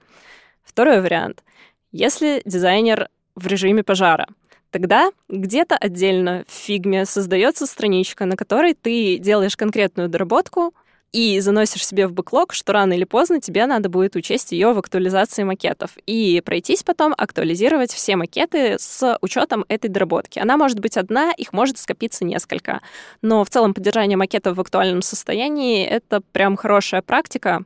Второй 0.63 1.01
вариант. 1.01 1.43
Если 1.91 2.43
дизайнер 2.45 3.09
в 3.35 3.49
режиме 3.49 3.83
пожара, 3.83 4.29
тогда 4.71 5.11
где-то 5.29 5.77
отдельно 5.77 6.45
в 6.49 6.53
фигме 6.53 7.05
создается 7.05 7.67
страничка, 7.67 8.25
на 8.25 8.37
которой 8.37 8.75
ты 8.75 9.19
делаешь 9.19 9.57
конкретную 9.57 10.09
доработку 10.09 10.75
и 11.13 11.41
заносишь 11.41 11.87
себе 11.87 12.07
в 12.07 12.13
бэклог, 12.13 12.53
что 12.53 12.73
рано 12.73 12.93
или 12.93 13.05
поздно 13.05 13.41
тебе 13.41 13.67
надо 13.67 13.89
будет 13.89 14.15
учесть 14.15 14.53
ее 14.53 14.73
в 14.73 14.79
актуализации 14.79 15.43
макетов 15.43 15.93
и 16.07 16.43
пройтись 16.45 16.83
потом, 16.83 17.15
актуализировать 17.17 17.93
все 17.93 18.17
макеты 18.17 18.77
с 18.79 19.17
учетом 19.23 19.65
этой 19.69 19.89
доработки. 19.89 20.39
Она 20.39 20.57
может 20.57 20.81
быть 20.81 20.97
одна, 20.97 21.33
их 21.33 21.53
может 21.53 21.79
скопиться 21.79 22.25
несколько. 22.25 22.83
Но 23.23 23.45
в 23.45 23.51
целом 23.51 23.73
поддержание 23.73 24.19
макетов 24.19 24.57
в 24.57 24.61
актуальном 24.61 25.01
состоянии— 25.01 25.85
это 25.87 26.21
прям 26.33 26.57
хорошая 26.57 27.01
практика, 27.01 27.65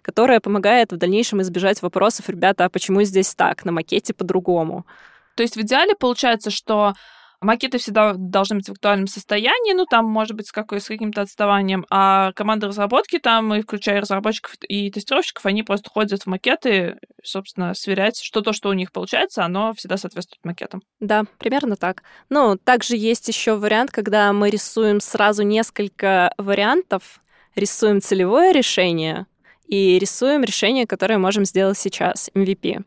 которая 0.00 0.40
помогает 0.40 0.92
в 0.92 0.96
дальнейшем 0.96 1.42
избежать 1.42 1.82
вопросов, 1.82 2.30
ребята, 2.30 2.64
а 2.64 2.70
почему 2.70 3.02
здесь 3.02 3.34
так, 3.34 3.66
на 3.66 3.72
макете 3.72 4.14
по-другому? 4.14 4.86
То 5.36 5.42
есть 5.42 5.56
в 5.56 5.60
идеале 5.60 5.94
получается, 5.94 6.50
что 6.50 6.94
макеты 7.40 7.78
всегда 7.78 8.14
должны 8.16 8.56
быть 8.56 8.68
в 8.68 8.72
актуальном 8.72 9.06
состоянии, 9.06 9.72
ну, 9.72 9.86
там, 9.86 10.04
может 10.04 10.36
быть, 10.36 10.48
с, 10.48 10.52
какой, 10.52 10.80
с 10.80 10.86
каким-то 10.86 11.22
отставанием, 11.22 11.86
а 11.90 12.32
команда 12.32 12.68
разработки 12.68 13.18
там, 13.18 13.54
и 13.54 13.62
включая 13.62 14.00
разработчиков 14.00 14.56
и 14.68 14.90
тестировщиков, 14.90 15.46
они 15.46 15.62
просто 15.62 15.90
ходят 15.90 16.22
в 16.22 16.26
макеты, 16.26 16.98
собственно, 17.22 17.74
сверять, 17.74 18.20
что 18.20 18.42
то, 18.42 18.52
что 18.52 18.68
у 18.68 18.74
них 18.74 18.92
получается, 18.92 19.44
оно 19.44 19.72
всегда 19.74 19.96
соответствует 19.96 20.44
макетам. 20.44 20.82
Да, 21.00 21.24
примерно 21.38 21.76
так. 21.76 22.02
Ну, 22.28 22.56
также 22.56 22.96
есть 22.96 23.26
еще 23.28 23.56
вариант, 23.56 23.90
когда 23.90 24.32
мы 24.32 24.50
рисуем 24.50 25.00
сразу 25.00 25.42
несколько 25.42 26.34
вариантов, 26.36 27.20
рисуем 27.54 28.00
целевое 28.00 28.52
решение 28.52 29.26
и 29.66 29.98
рисуем 29.98 30.42
решение, 30.42 30.86
которое 30.86 31.18
можем 31.18 31.44
сделать 31.44 31.78
сейчас, 31.78 32.30
MVP. 32.34 32.82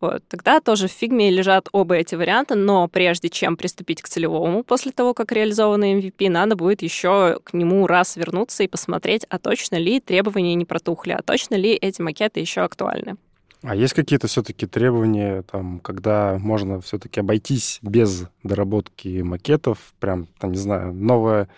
Вот. 0.00 0.22
Тогда 0.28 0.60
тоже 0.60 0.88
в 0.88 0.92
фигме 0.92 1.30
лежат 1.30 1.68
оба 1.72 1.96
эти 1.96 2.14
варианта, 2.14 2.54
но 2.54 2.88
прежде 2.88 3.28
чем 3.28 3.56
приступить 3.56 4.00
к 4.00 4.08
целевому, 4.08 4.64
после 4.64 4.92
того, 4.92 5.12
как 5.12 5.30
реализованный 5.32 6.00
MVP, 6.00 6.30
надо 6.30 6.56
будет 6.56 6.82
еще 6.82 7.38
к 7.44 7.52
нему 7.52 7.86
раз 7.86 8.16
вернуться 8.16 8.62
и 8.62 8.68
посмотреть, 8.68 9.26
а 9.28 9.38
точно 9.38 9.76
ли 9.76 10.00
требования 10.00 10.54
не 10.54 10.64
протухли, 10.64 11.12
а 11.12 11.22
точно 11.22 11.54
ли 11.54 11.74
эти 11.74 12.00
макеты 12.00 12.40
еще 12.40 12.62
актуальны. 12.62 13.16
А 13.62 13.76
есть 13.76 13.92
какие-то 13.92 14.26
все-таки 14.26 14.66
требования, 14.66 15.42
там, 15.42 15.80
когда 15.80 16.38
можно 16.38 16.80
все-таки 16.80 17.20
обойтись 17.20 17.78
без 17.82 18.24
доработки 18.42 19.20
макетов, 19.20 19.92
прям, 20.00 20.28
там, 20.38 20.52
не 20.52 20.58
знаю, 20.58 20.94
новая 20.94 21.48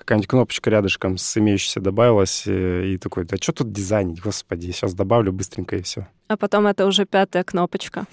какая-нибудь 0.00 0.28
кнопочка 0.28 0.70
рядышком 0.70 1.18
с 1.18 1.36
имеющейся 1.36 1.80
добавилась, 1.80 2.44
э, 2.46 2.86
и 2.86 2.98
такой, 2.98 3.24
да 3.24 3.36
что 3.36 3.52
тут 3.52 3.72
дизайнить, 3.72 4.20
господи, 4.20 4.70
сейчас 4.70 4.94
добавлю 4.94 5.32
быстренько 5.32 5.76
и 5.76 5.82
все. 5.82 6.08
А 6.28 6.36
потом 6.36 6.66
это 6.66 6.86
уже 6.86 7.04
пятая 7.04 7.44
кнопочка. 7.44 8.06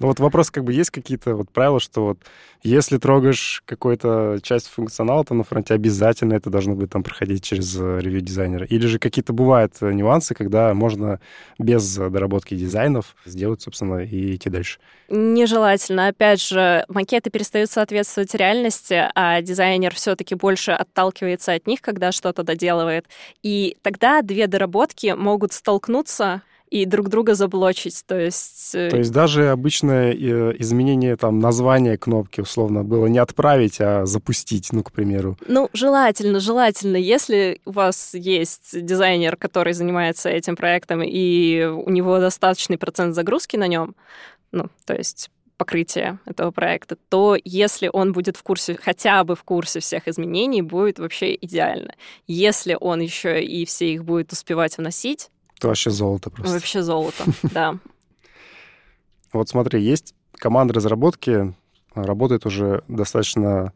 Ну 0.00 0.06
вот 0.06 0.20
вопрос, 0.20 0.50
как 0.50 0.64
бы 0.64 0.72
есть 0.72 0.90
какие-то 0.90 1.34
вот 1.34 1.50
правила, 1.50 1.80
что 1.80 2.06
вот 2.06 2.18
если 2.62 2.98
трогаешь 2.98 3.62
какую-то 3.66 4.38
часть 4.42 4.68
функционала 4.68 5.24
там 5.24 5.38
на 5.38 5.44
фронте, 5.44 5.74
обязательно 5.74 6.34
это 6.34 6.48
должно 6.48 6.74
быть 6.74 6.90
там 6.90 7.02
проходить 7.02 7.42
через 7.42 7.76
э, 7.76 7.98
ревью 8.00 8.20
дизайнера. 8.20 8.64
Или 8.66 8.86
же 8.86 8.98
какие-то 8.98 9.32
бывают 9.32 9.74
э, 9.80 9.92
нюансы, 9.92 10.34
когда 10.34 10.72
можно 10.72 11.20
без 11.58 11.96
доработки 11.96 12.54
дизайнов 12.54 13.16
сделать, 13.24 13.62
собственно, 13.62 14.04
и 14.04 14.36
идти 14.36 14.48
дальше. 14.48 14.78
Нежелательно. 15.08 16.08
Опять 16.08 16.40
же, 16.40 16.84
макеты 16.88 17.30
перестают 17.30 17.70
соответствовать 17.70 18.34
реальности, 18.34 19.10
а 19.14 19.42
дизайнер 19.42 19.94
все-таки 19.94 20.36
больше 20.36 20.72
отталкивается 20.72 21.52
от 21.52 21.66
них, 21.66 21.80
когда 21.80 22.12
что-то 22.12 22.44
доделывает. 22.44 23.06
И 23.42 23.76
тогда 23.82 24.22
две 24.22 24.46
доработки 24.46 25.14
могут 25.16 25.52
столкнуться 25.52 26.42
и 26.72 26.86
друг 26.86 27.10
друга 27.10 27.34
заблочить. 27.34 28.02
То 28.06 28.18
есть... 28.18 28.74
Э, 28.74 28.88
То 28.88 28.96
есть 28.96 29.12
даже 29.12 29.50
обычное 29.50 30.12
э, 30.12 30.54
изменение 30.58 31.16
там 31.16 31.38
названия 31.38 31.98
кнопки 31.98 32.40
условно 32.40 32.82
было 32.82 33.06
не 33.06 33.18
отправить, 33.18 33.78
а 33.78 34.06
запустить, 34.06 34.72
ну, 34.72 34.82
к 34.82 34.90
примеру. 34.90 35.36
Ну, 35.46 35.68
желательно, 35.74 36.40
желательно. 36.40 36.96
Если 36.96 37.60
у 37.66 37.72
вас 37.72 38.14
есть 38.14 38.82
дизайнер, 38.84 39.36
который 39.36 39.74
занимается 39.74 40.30
этим 40.30 40.56
проектом, 40.56 41.02
и 41.04 41.62
у 41.64 41.90
него 41.90 42.18
достаточный 42.20 42.78
процент 42.78 43.14
загрузки 43.14 43.56
на 43.56 43.68
нем, 43.68 43.94
ну, 44.50 44.68
то 44.86 44.94
есть 44.94 45.30
покрытия 45.58 46.18
этого 46.24 46.52
проекта, 46.52 46.96
то 47.10 47.36
если 47.44 47.90
он 47.92 48.12
будет 48.12 48.38
в 48.38 48.42
курсе, 48.42 48.78
хотя 48.82 49.22
бы 49.24 49.36
в 49.36 49.44
курсе 49.44 49.80
всех 49.80 50.08
изменений, 50.08 50.62
будет 50.62 50.98
вообще 50.98 51.36
идеально. 51.38 51.94
Если 52.26 52.76
он 52.80 53.00
еще 53.00 53.44
и 53.44 53.66
все 53.66 53.92
их 53.92 54.04
будет 54.04 54.32
успевать 54.32 54.78
вносить, 54.78 55.28
это 55.62 55.68
вообще 55.68 55.90
золото 55.90 56.28
просто. 56.28 56.54
Вообще 56.54 56.82
золото, 56.82 57.24
да. 57.54 57.78
Вот 59.32 59.48
смотри, 59.48 59.80
есть 59.80 60.12
команда 60.36 60.74
разработки, 60.74 61.54
работает 61.94 62.46
уже 62.46 62.82
достаточно 62.88 63.72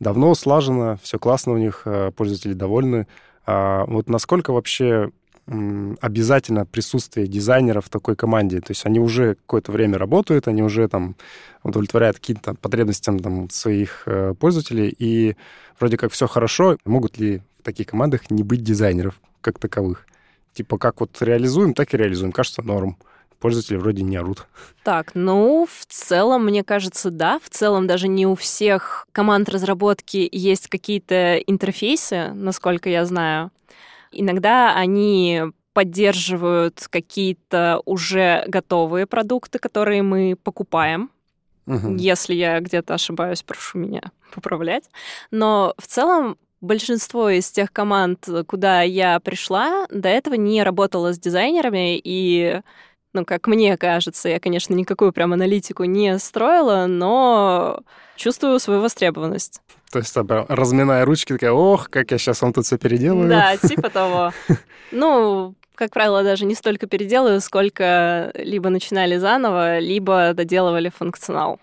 давно, 0.00 0.34
слаженно, 0.34 0.98
все 1.02 1.18
классно 1.18 1.52
у 1.52 1.58
них, 1.58 1.82
э, 1.84 2.10
пользователи 2.16 2.54
довольны. 2.54 3.06
А 3.44 3.84
вот 3.84 4.08
насколько 4.08 4.52
вообще 4.52 5.10
обязательно 6.00 6.66
присутствие 6.66 7.28
дизайнера 7.28 7.80
в 7.80 7.88
такой 7.88 8.16
команде. 8.16 8.58
То 8.60 8.72
есть 8.72 8.84
они 8.84 8.98
уже 8.98 9.36
какое-то 9.36 9.70
время 9.70 9.96
работают, 9.96 10.48
они 10.48 10.60
уже 10.60 10.88
там 10.88 11.14
удовлетворяют 11.62 12.16
каким-то 12.16 12.54
потребностям 12.54 13.20
там, 13.20 13.48
своих 13.50 14.02
э, 14.06 14.34
пользователей, 14.40 14.92
и 14.98 15.36
вроде 15.78 15.98
как 15.98 16.10
все 16.10 16.26
хорошо. 16.26 16.78
Могут 16.84 17.18
ли 17.18 17.42
в 17.60 17.62
таких 17.62 17.86
командах 17.86 18.28
не 18.28 18.42
быть 18.42 18.64
дизайнеров 18.64 19.20
как 19.40 19.60
таковых? 19.60 20.06
Типа 20.56 20.78
как 20.78 21.00
вот 21.00 21.10
реализуем, 21.20 21.74
так 21.74 21.92
и 21.92 21.98
реализуем. 21.98 22.32
Кажется, 22.32 22.62
норм. 22.62 22.96
Пользователи 23.38 23.76
вроде 23.76 24.02
не 24.02 24.16
орут. 24.16 24.46
Так, 24.84 25.10
ну, 25.12 25.68
в 25.70 25.84
целом, 25.84 26.46
мне 26.46 26.64
кажется, 26.64 27.10
да. 27.10 27.38
В 27.42 27.50
целом, 27.50 27.86
даже 27.86 28.08
не 28.08 28.26
у 28.26 28.34
всех 28.34 29.06
команд 29.12 29.50
разработки 29.50 30.26
есть 30.32 30.68
какие-то 30.68 31.36
интерфейсы, 31.36 32.32
насколько 32.32 32.88
я 32.88 33.04
знаю. 33.04 33.50
Иногда 34.12 34.74
они 34.74 35.42
поддерживают 35.74 36.86
какие-то 36.88 37.82
уже 37.84 38.44
готовые 38.48 39.04
продукты, 39.04 39.58
которые 39.58 40.02
мы 40.02 40.38
покупаем. 40.42 41.10
Угу. 41.66 41.96
Если 41.96 42.32
я 42.32 42.60
где-то 42.60 42.94
ошибаюсь, 42.94 43.42
прошу 43.42 43.76
меня 43.76 44.00
поправлять. 44.32 44.88
Но 45.30 45.74
в 45.76 45.86
целом 45.86 46.38
большинство 46.60 47.30
из 47.30 47.50
тех 47.50 47.72
команд, 47.72 48.28
куда 48.46 48.82
я 48.82 49.20
пришла, 49.20 49.86
до 49.90 50.08
этого 50.08 50.34
не 50.34 50.62
работала 50.62 51.12
с 51.12 51.18
дизайнерами, 51.18 52.00
и, 52.02 52.60
ну, 53.12 53.24
как 53.24 53.46
мне 53.46 53.76
кажется, 53.76 54.28
я, 54.28 54.40
конечно, 54.40 54.74
никакую 54.74 55.12
прям 55.12 55.32
аналитику 55.32 55.84
не 55.84 56.18
строила, 56.18 56.86
но 56.86 57.80
чувствую 58.16 58.58
свою 58.58 58.80
востребованность. 58.80 59.60
То 59.90 59.98
есть, 60.00 60.12
там, 60.14 60.46
разминая 60.48 61.04
ручки, 61.04 61.32
такая, 61.32 61.52
ох, 61.52 61.88
как 61.90 62.10
я 62.10 62.18
сейчас 62.18 62.42
вам 62.42 62.52
тут 62.52 62.66
все 62.66 62.78
переделаю. 62.78 63.28
Да, 63.28 63.56
типа 63.62 63.90
того. 63.90 64.32
Ну, 64.90 65.54
как 65.74 65.92
правило, 65.92 66.22
даже 66.22 66.46
не 66.46 66.54
столько 66.54 66.86
переделаю, 66.86 67.40
сколько 67.40 68.32
либо 68.34 68.70
начинали 68.70 69.18
заново, 69.18 69.78
либо 69.78 70.32
доделывали 70.34 70.88
функционал. 70.88 71.60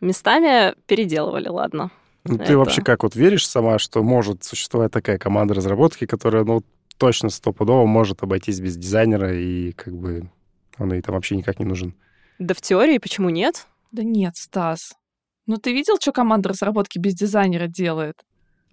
Местами 0.00 0.74
переделывали, 0.86 1.48
ладно. 1.48 1.90
Ну, 2.24 2.38
ты 2.38 2.56
вообще 2.56 2.82
как 2.82 3.02
вот 3.02 3.14
веришь 3.14 3.46
сама, 3.46 3.78
что 3.78 4.02
может 4.02 4.44
существовать 4.44 4.92
такая 4.92 5.18
команда 5.18 5.54
разработки, 5.54 6.06
которая, 6.06 6.44
ну, 6.44 6.62
точно 6.96 7.28
стопудово 7.28 7.86
может 7.86 8.22
обойтись 8.22 8.60
без 8.60 8.76
дизайнера, 8.76 9.36
и 9.36 9.72
как 9.72 9.94
бы 9.94 10.30
он 10.78 10.92
ей 10.92 11.02
там 11.02 11.14
вообще 11.14 11.36
никак 11.36 11.58
не 11.58 11.66
нужен? 11.66 11.94
Да 12.38 12.54
в 12.54 12.60
теории 12.60 12.98
почему 12.98 13.30
нет? 13.30 13.66
Да 13.92 14.02
нет, 14.02 14.36
Стас. 14.36 14.94
Ну 15.46 15.56
ты 15.58 15.72
видел, 15.72 15.96
что 16.00 16.12
команда 16.12 16.48
разработки 16.48 16.98
без 16.98 17.14
дизайнера 17.14 17.66
делает? 17.66 18.16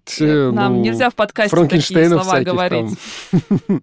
Ты, 0.04 0.50
Нам 0.50 0.76
ну, 0.76 0.80
нельзя 0.80 1.10
в 1.10 1.14
подкасте 1.14 1.56
такие 1.56 2.08
слова 2.08 2.40
говорить. 2.40 2.98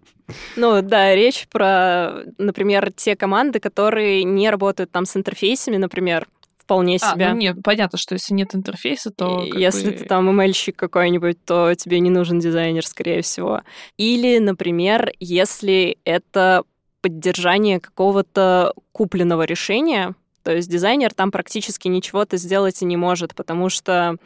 Ну 0.55 0.83
да, 0.83 1.15
речь 1.15 1.47
про, 1.49 2.23
например, 2.37 2.93
те 2.93 3.15
команды, 3.15 3.59
которые 3.59 4.23
не 4.23 4.51
работают 4.51 4.91
там 4.91 5.05
с 5.05 5.17
интерфейсами, 5.17 5.77
например, 5.77 6.27
вполне 6.69 6.97
а, 7.01 7.13
себе. 7.13 7.29
Ну 7.29 7.37
нет, 7.37 7.57
понятно, 7.63 7.97
что 7.97 8.13
если 8.13 8.35
нет 8.35 8.53
интерфейса, 8.53 9.09
то... 9.09 9.43
Если 9.43 9.89
бы... 9.89 9.97
ты 9.97 10.05
там 10.05 10.29
ML-щик 10.39 10.75
какой-нибудь, 10.75 11.43
то 11.43 11.73
тебе 11.73 11.99
не 11.99 12.11
нужен 12.11 12.37
дизайнер, 12.37 12.85
скорее 12.85 13.23
всего. 13.23 13.61
Или, 13.97 14.37
например, 14.37 15.11
если 15.19 15.97
это 16.05 16.63
поддержание 17.01 17.79
какого-то 17.79 18.73
купленного 18.91 19.43
решения, 19.43 20.13
то 20.43 20.55
есть 20.55 20.69
дизайнер 20.69 21.11
там 21.11 21.31
практически 21.31 21.87
ничего-то 21.87 22.37
сделать 22.37 22.83
и 22.83 22.85
не 22.85 22.97
может, 22.97 23.33
потому 23.33 23.69
что 23.69 24.17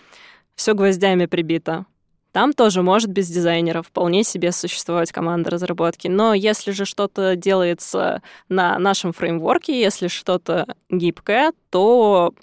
все 0.56 0.74
гвоздями 0.74 1.28
прибито. 1.28 1.86
Там 2.34 2.52
тоже 2.52 2.82
может 2.82 3.12
без 3.12 3.30
дизайнера 3.30 3.84
вполне 3.84 4.24
себе 4.24 4.52
существовать 4.52 5.12
команда 5.12 5.52
разработки. 5.52 6.08
Но 6.08 6.34
если 6.34 6.72
же 6.72 6.84
что-то 6.84 7.36
делается 7.36 8.24
на 8.50 8.80
нашем 8.80 9.14
фреймворке, 9.14 9.80
если 9.80 10.08
что-то 10.08 10.66
гибкое, 10.90 11.54
то 11.70 12.34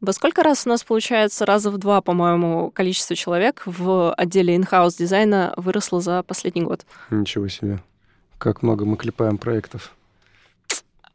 во 0.00 0.12
сколько 0.12 0.44
раз 0.44 0.66
у 0.66 0.68
нас 0.68 0.84
получается? 0.84 1.44
Раза 1.46 1.72
в 1.72 1.78
два, 1.78 2.00
по-моему, 2.00 2.70
количество 2.70 3.16
человек 3.16 3.64
в 3.66 4.14
отделе 4.14 4.54
in-house 4.54 4.98
дизайна 4.98 5.52
выросло 5.56 6.00
за 6.00 6.22
последний 6.22 6.62
год. 6.62 6.86
Ничего 7.10 7.48
себе. 7.48 7.80
Как 8.38 8.62
много 8.62 8.84
мы 8.84 8.96
клепаем 8.96 9.36
проектов. 9.36 9.96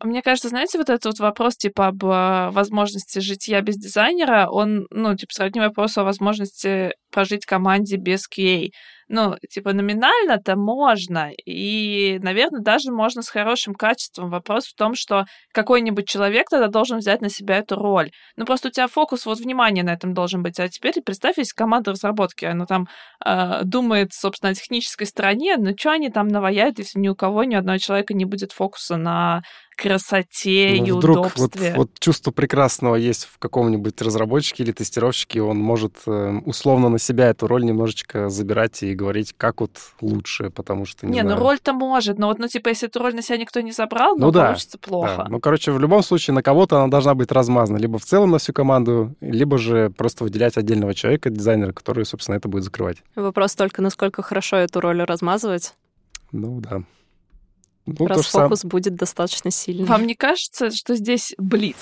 Мне 0.01 0.21
кажется, 0.21 0.49
знаете, 0.49 0.77
вот 0.77 0.89
этот 0.89 1.05
вот 1.05 1.19
вопрос, 1.19 1.57
типа, 1.57 1.87
об 1.87 2.05
э, 2.05 2.49
возможности 2.51 3.19
житья 3.19 3.61
без 3.61 3.75
дизайнера, 3.75 4.47
он, 4.49 4.87
ну, 4.91 5.15
типа, 5.15 5.33
сродни 5.33 5.59
вопросу 5.59 6.01
о 6.01 6.05
возможности 6.05 6.93
прожить 7.11 7.45
команде 7.45 7.97
без 7.97 8.21
QA 8.29 8.69
ну, 9.09 9.35
типа, 9.49 9.73
номинально-то 9.73 10.55
можно, 10.55 11.31
и, 11.45 12.19
наверное, 12.21 12.61
даже 12.61 12.91
можно 12.91 13.23
с 13.23 13.29
хорошим 13.29 13.73
качеством. 13.73 14.29
Вопрос 14.29 14.67
в 14.67 14.75
том, 14.75 14.93
что 14.93 15.25
какой-нибудь 15.51 16.07
человек 16.07 16.47
тогда 16.49 16.67
должен 16.67 16.99
взять 16.99 17.21
на 17.21 17.29
себя 17.29 17.57
эту 17.57 17.75
роль. 17.75 18.11
Ну, 18.37 18.45
просто 18.45 18.67
у 18.67 18.71
тебя 18.71 18.87
фокус, 18.87 19.25
вот, 19.25 19.39
внимание 19.39 19.83
на 19.83 19.93
этом 19.93 20.13
должен 20.13 20.43
быть. 20.43 20.59
А 20.59 20.69
теперь 20.69 20.93
представь, 21.03 21.39
есть 21.39 21.53
команда 21.53 21.91
разработки, 21.91 22.45
она 22.45 22.67
там 22.67 22.87
э, 23.25 23.61
думает, 23.63 24.13
собственно, 24.13 24.51
о 24.51 24.55
технической 24.55 25.07
стороне, 25.07 25.57
но 25.57 25.71
что 25.75 25.91
они 25.91 26.09
там 26.09 26.27
наваяют, 26.27 26.77
если 26.77 26.99
ни 26.99 27.09
у 27.09 27.15
кого, 27.15 27.43
ни 27.43 27.55
у 27.55 27.59
одного 27.59 27.79
человека 27.79 28.13
не 28.13 28.25
будет 28.25 28.51
фокуса 28.51 28.97
на 28.97 29.41
красоте 29.79 30.75
ну, 30.79 30.85
и 30.85 30.91
вдруг 30.91 31.17
удобстве. 31.17 31.69
Вот, 31.69 31.77
вот 31.77 31.89
чувство 31.99 32.31
прекрасного 32.31 32.95
есть 32.95 33.25
в 33.25 33.39
каком-нибудь 33.39 34.01
разработчике 34.01 34.63
или 34.63 34.71
тестировщике, 34.71 35.41
он 35.41 35.57
может 35.57 35.95
э, 36.05 36.41
условно 36.45 36.89
на 36.89 36.99
себя 36.99 37.29
эту 37.29 37.47
роль 37.47 37.63
немножечко 37.63 38.29
забирать 38.29 38.83
и 38.83 38.93
говорить, 38.93 39.33
как 39.37 39.61
вот 39.61 39.71
лучше, 40.01 40.49
потому 40.49 40.85
что 40.85 41.05
не 41.05 41.13
Не, 41.13 41.21
знаю. 41.21 41.37
ну 41.37 41.43
роль-то 41.43 41.73
может, 41.73 42.17
но 42.19 42.27
вот, 42.27 42.39
ну, 42.39 42.47
типа, 42.47 42.69
если 42.69 42.87
эту 42.87 42.99
роль 42.99 43.15
на 43.15 43.21
себя 43.21 43.37
никто 43.37 43.61
не 43.61 43.71
забрал, 43.71 44.15
ну, 44.15 44.27
ну 44.27 44.31
да, 44.31 44.47
получится 44.47 44.77
плохо. 44.77 45.15
Да. 45.17 45.27
Ну, 45.29 45.39
короче, 45.39 45.71
в 45.71 45.79
любом 45.79 46.03
случае 46.03 46.33
на 46.33 46.43
кого-то 46.43 46.77
она 46.77 46.87
должна 46.87 47.15
быть 47.15 47.31
размазана, 47.31 47.77
либо 47.77 47.97
в 47.99 48.05
целом 48.05 48.31
на 48.31 48.37
всю 48.37 48.53
команду, 48.53 49.15
либо 49.21 49.57
же 49.57 49.89
просто 49.89 50.23
выделять 50.23 50.57
отдельного 50.57 50.93
человека, 50.93 51.29
дизайнера, 51.29 51.71
который, 51.71 52.05
собственно, 52.05 52.35
это 52.35 52.47
будет 52.47 52.63
закрывать. 52.63 52.97
Вопрос 53.15 53.55
только, 53.55 53.81
насколько 53.81 54.21
хорошо 54.21 54.57
эту 54.57 54.81
роль 54.81 55.01
размазывать. 55.03 55.73
Ну, 56.31 56.59
да. 56.59 56.83
Ну, 57.97 58.07
то 58.07 58.13
же 58.15 58.19
Расфокус 58.19 58.65
будет 58.65 58.95
достаточно 58.95 59.51
сильный. 59.51 59.85
Вам 59.85 60.05
не 60.05 60.15
кажется, 60.15 60.71
что 60.71 60.95
здесь 60.95 61.33
блиц? 61.37 61.77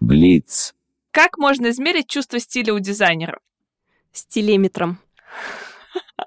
Блиц. 0.00 0.74
Как 1.10 1.38
можно 1.38 1.70
измерить 1.70 2.08
чувство 2.08 2.38
стиля 2.38 2.74
у 2.74 2.78
дизайнера? 2.78 3.40
Стилеметром. 4.12 4.98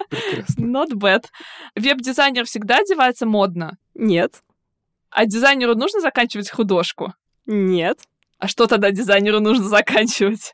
прекрасно. 0.10 0.66
Not 0.66 0.92
bad. 0.94 1.26
Веб-дизайнер 1.76 2.46
всегда 2.46 2.78
одевается 2.80 3.26
модно, 3.26 3.78
Нет. 3.94 4.42
а 5.10 5.26
дизайнеру 5.26 5.76
нужно 5.76 6.02
заканчивать 6.02 6.50
художку. 6.50 7.14
Нет. 7.46 8.00
А 8.38 8.48
что 8.48 8.68
тогда 8.68 8.92
дизайнеру 8.92 9.40
нужно 9.40 9.66
заканчивать? 9.66 10.54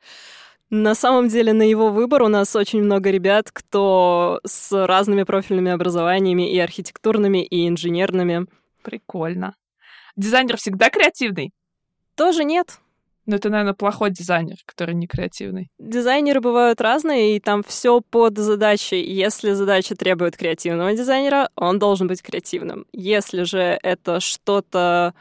На 0.71 0.95
самом 0.95 1.27
деле 1.27 1.51
на 1.51 1.63
его 1.63 1.89
выбор 1.89 2.23
у 2.23 2.29
нас 2.29 2.55
очень 2.55 2.81
много 2.81 3.11
ребят, 3.11 3.51
кто 3.51 4.39
с 4.45 4.71
разными 4.87 5.23
профильными 5.23 5.69
образованиями 5.69 6.49
и 6.49 6.57
архитектурными, 6.59 7.43
и 7.43 7.67
инженерными. 7.67 8.47
Прикольно. 8.81 9.53
Дизайнер 10.15 10.55
всегда 10.55 10.89
креативный? 10.89 11.51
Тоже 12.15 12.45
нет. 12.45 12.79
Но 13.25 13.35
это, 13.35 13.49
наверное, 13.49 13.73
плохой 13.73 14.11
дизайнер, 14.11 14.59
который 14.65 14.95
не 14.95 15.07
креативный. 15.07 15.69
Дизайнеры 15.77 16.39
бывают 16.39 16.79
разные, 16.79 17.35
и 17.35 17.41
там 17.41 17.63
все 17.63 17.99
под 17.99 18.37
задачей. 18.37 19.03
Если 19.03 19.51
задача 19.51 19.95
требует 19.95 20.37
креативного 20.37 20.93
дизайнера, 20.93 21.49
он 21.55 21.79
должен 21.79 22.07
быть 22.07 22.21
креативным. 22.21 22.85
Если 22.93 23.43
же 23.43 23.77
это 23.83 24.21
что-то 24.21 25.13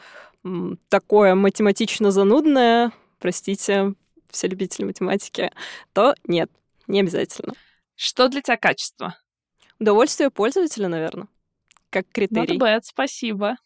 такое 0.89 1.35
математично 1.35 2.13
занудное, 2.13 2.93
простите, 3.19 3.95
все 4.31 4.49
любители 4.49 4.85
математики, 4.85 5.51
то 5.93 6.15
нет, 6.25 6.51
не 6.87 7.01
обязательно. 7.01 7.55
Что 7.95 8.29
для 8.29 8.41
тебя 8.41 8.57
качество? 8.57 9.17
Удовольствие 9.79 10.31
пользователя, 10.31 10.89
наверное, 10.89 11.29
как 11.91 12.07
Not 12.07 12.13
критерий. 12.13 12.59
bad, 12.59 12.81
спасибо. 12.83 13.57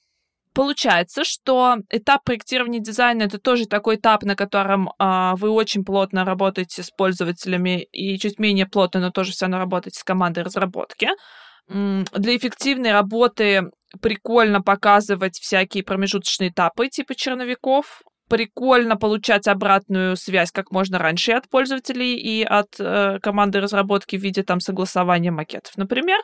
Получается, 0.54 1.24
что 1.24 1.78
этап 1.90 2.22
проектирования 2.22 2.78
дизайна 2.78 3.24
это 3.24 3.40
тоже 3.40 3.66
такой 3.66 3.96
этап, 3.96 4.22
на 4.22 4.36
котором 4.36 4.92
а, 4.98 5.34
вы 5.34 5.50
очень 5.50 5.84
плотно 5.84 6.24
работаете 6.24 6.84
с 6.84 6.90
пользователями 6.90 7.82
и 7.90 8.16
чуть 8.18 8.38
менее 8.38 8.66
плотно, 8.66 9.00
но 9.00 9.10
тоже 9.10 9.32
все 9.32 9.46
равно 9.46 9.58
работаете 9.58 9.98
с 9.98 10.04
командой 10.04 10.44
разработки. 10.44 11.08
Для 11.66 12.36
эффективной 12.36 12.92
работы 12.92 13.70
прикольно 14.00 14.62
показывать 14.62 15.38
всякие 15.38 15.82
промежуточные 15.82 16.50
этапы 16.50 16.88
типа 16.88 17.16
черновиков. 17.16 18.02
Прикольно 18.28 18.96
получать 18.96 19.46
обратную 19.46 20.16
связь 20.16 20.50
как 20.50 20.70
можно 20.70 20.98
раньше 20.98 21.32
и 21.32 21.34
от 21.34 21.48
пользователей, 21.48 22.16
и 22.16 22.42
от 22.42 22.68
э, 22.78 23.18
команды 23.20 23.60
разработки 23.60 24.16
в 24.16 24.22
виде 24.22 24.42
там 24.42 24.60
согласования 24.60 25.30
макетов, 25.30 25.76
например. 25.76 26.18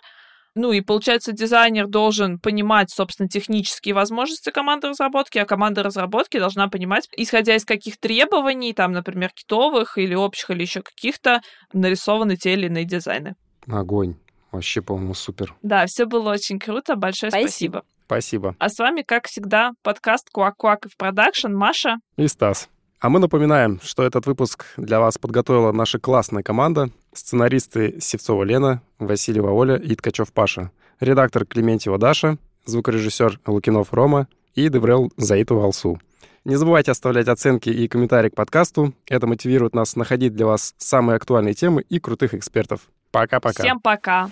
Ну 0.54 0.72
и 0.72 0.80
получается, 0.80 1.32
дизайнер 1.32 1.86
должен 1.86 2.38
понимать, 2.38 2.90
собственно, 2.90 3.28
технические 3.28 3.94
возможности 3.94 4.50
команды 4.50 4.88
разработки, 4.88 5.38
а 5.38 5.44
команда 5.44 5.82
разработки 5.82 6.38
должна 6.38 6.68
понимать, 6.68 7.08
исходя 7.16 7.54
из 7.54 7.64
каких 7.64 7.98
требований, 8.00 8.72
там, 8.72 8.92
например, 8.92 9.30
китовых 9.32 9.96
или 9.96 10.14
общих, 10.14 10.50
или 10.50 10.62
еще 10.62 10.82
каких-то, 10.82 11.40
нарисованы 11.72 12.36
те 12.36 12.54
или 12.54 12.66
иные 12.66 12.84
дизайны. 12.84 13.36
Огонь. 13.68 14.16
Вообще, 14.50 14.82
по-моему, 14.82 15.14
супер. 15.14 15.54
Да, 15.62 15.86
все 15.86 16.06
было 16.06 16.32
очень 16.32 16.58
круто. 16.58 16.96
Большое 16.96 17.30
Спасибо. 17.30 17.48
спасибо. 17.48 17.84
Спасибо. 18.10 18.56
А 18.58 18.68
с 18.68 18.76
вами, 18.76 19.02
как 19.02 19.28
всегда, 19.28 19.70
подкаст 19.84 20.30
Куак-Куак 20.34 20.88
в 20.90 20.96
продакшн. 20.96 21.52
Маша. 21.52 21.98
И 22.16 22.26
Стас. 22.26 22.68
А 22.98 23.08
мы 23.08 23.20
напоминаем, 23.20 23.78
что 23.84 24.02
этот 24.02 24.26
выпуск 24.26 24.66
для 24.76 24.98
вас 24.98 25.16
подготовила 25.16 25.70
наша 25.70 26.00
классная 26.00 26.42
команда. 26.42 26.90
Сценаристы 27.14 28.00
Севцова 28.00 28.42
Лена, 28.42 28.82
Васильева 28.98 29.52
Оля 29.52 29.76
и 29.76 29.94
Ткачев 29.94 30.32
Паша. 30.32 30.72
Редактор 30.98 31.46
Клементьева 31.46 31.98
Даша, 31.98 32.36
звукорежиссер 32.64 33.38
Лукинов 33.46 33.92
Рома 33.92 34.26
и 34.56 34.68
DevRel 34.68 35.12
Заитова 35.16 35.66
Алсу. 35.66 36.00
Не 36.44 36.56
забывайте 36.56 36.90
оставлять 36.90 37.28
оценки 37.28 37.68
и 37.70 37.86
комментарии 37.86 38.30
к 38.30 38.34
подкасту. 38.34 38.92
Это 39.06 39.28
мотивирует 39.28 39.72
нас 39.72 39.94
находить 39.94 40.34
для 40.34 40.46
вас 40.46 40.74
самые 40.78 41.14
актуальные 41.14 41.54
темы 41.54 41.82
и 41.88 42.00
крутых 42.00 42.34
экспертов. 42.34 42.80
Пока-пока. 43.12 43.62
Всем 43.62 43.78
пока. 43.78 44.30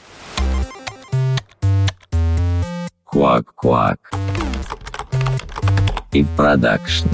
Quack. 3.12 3.98
И 6.12 6.24
продакшн. 6.36 7.09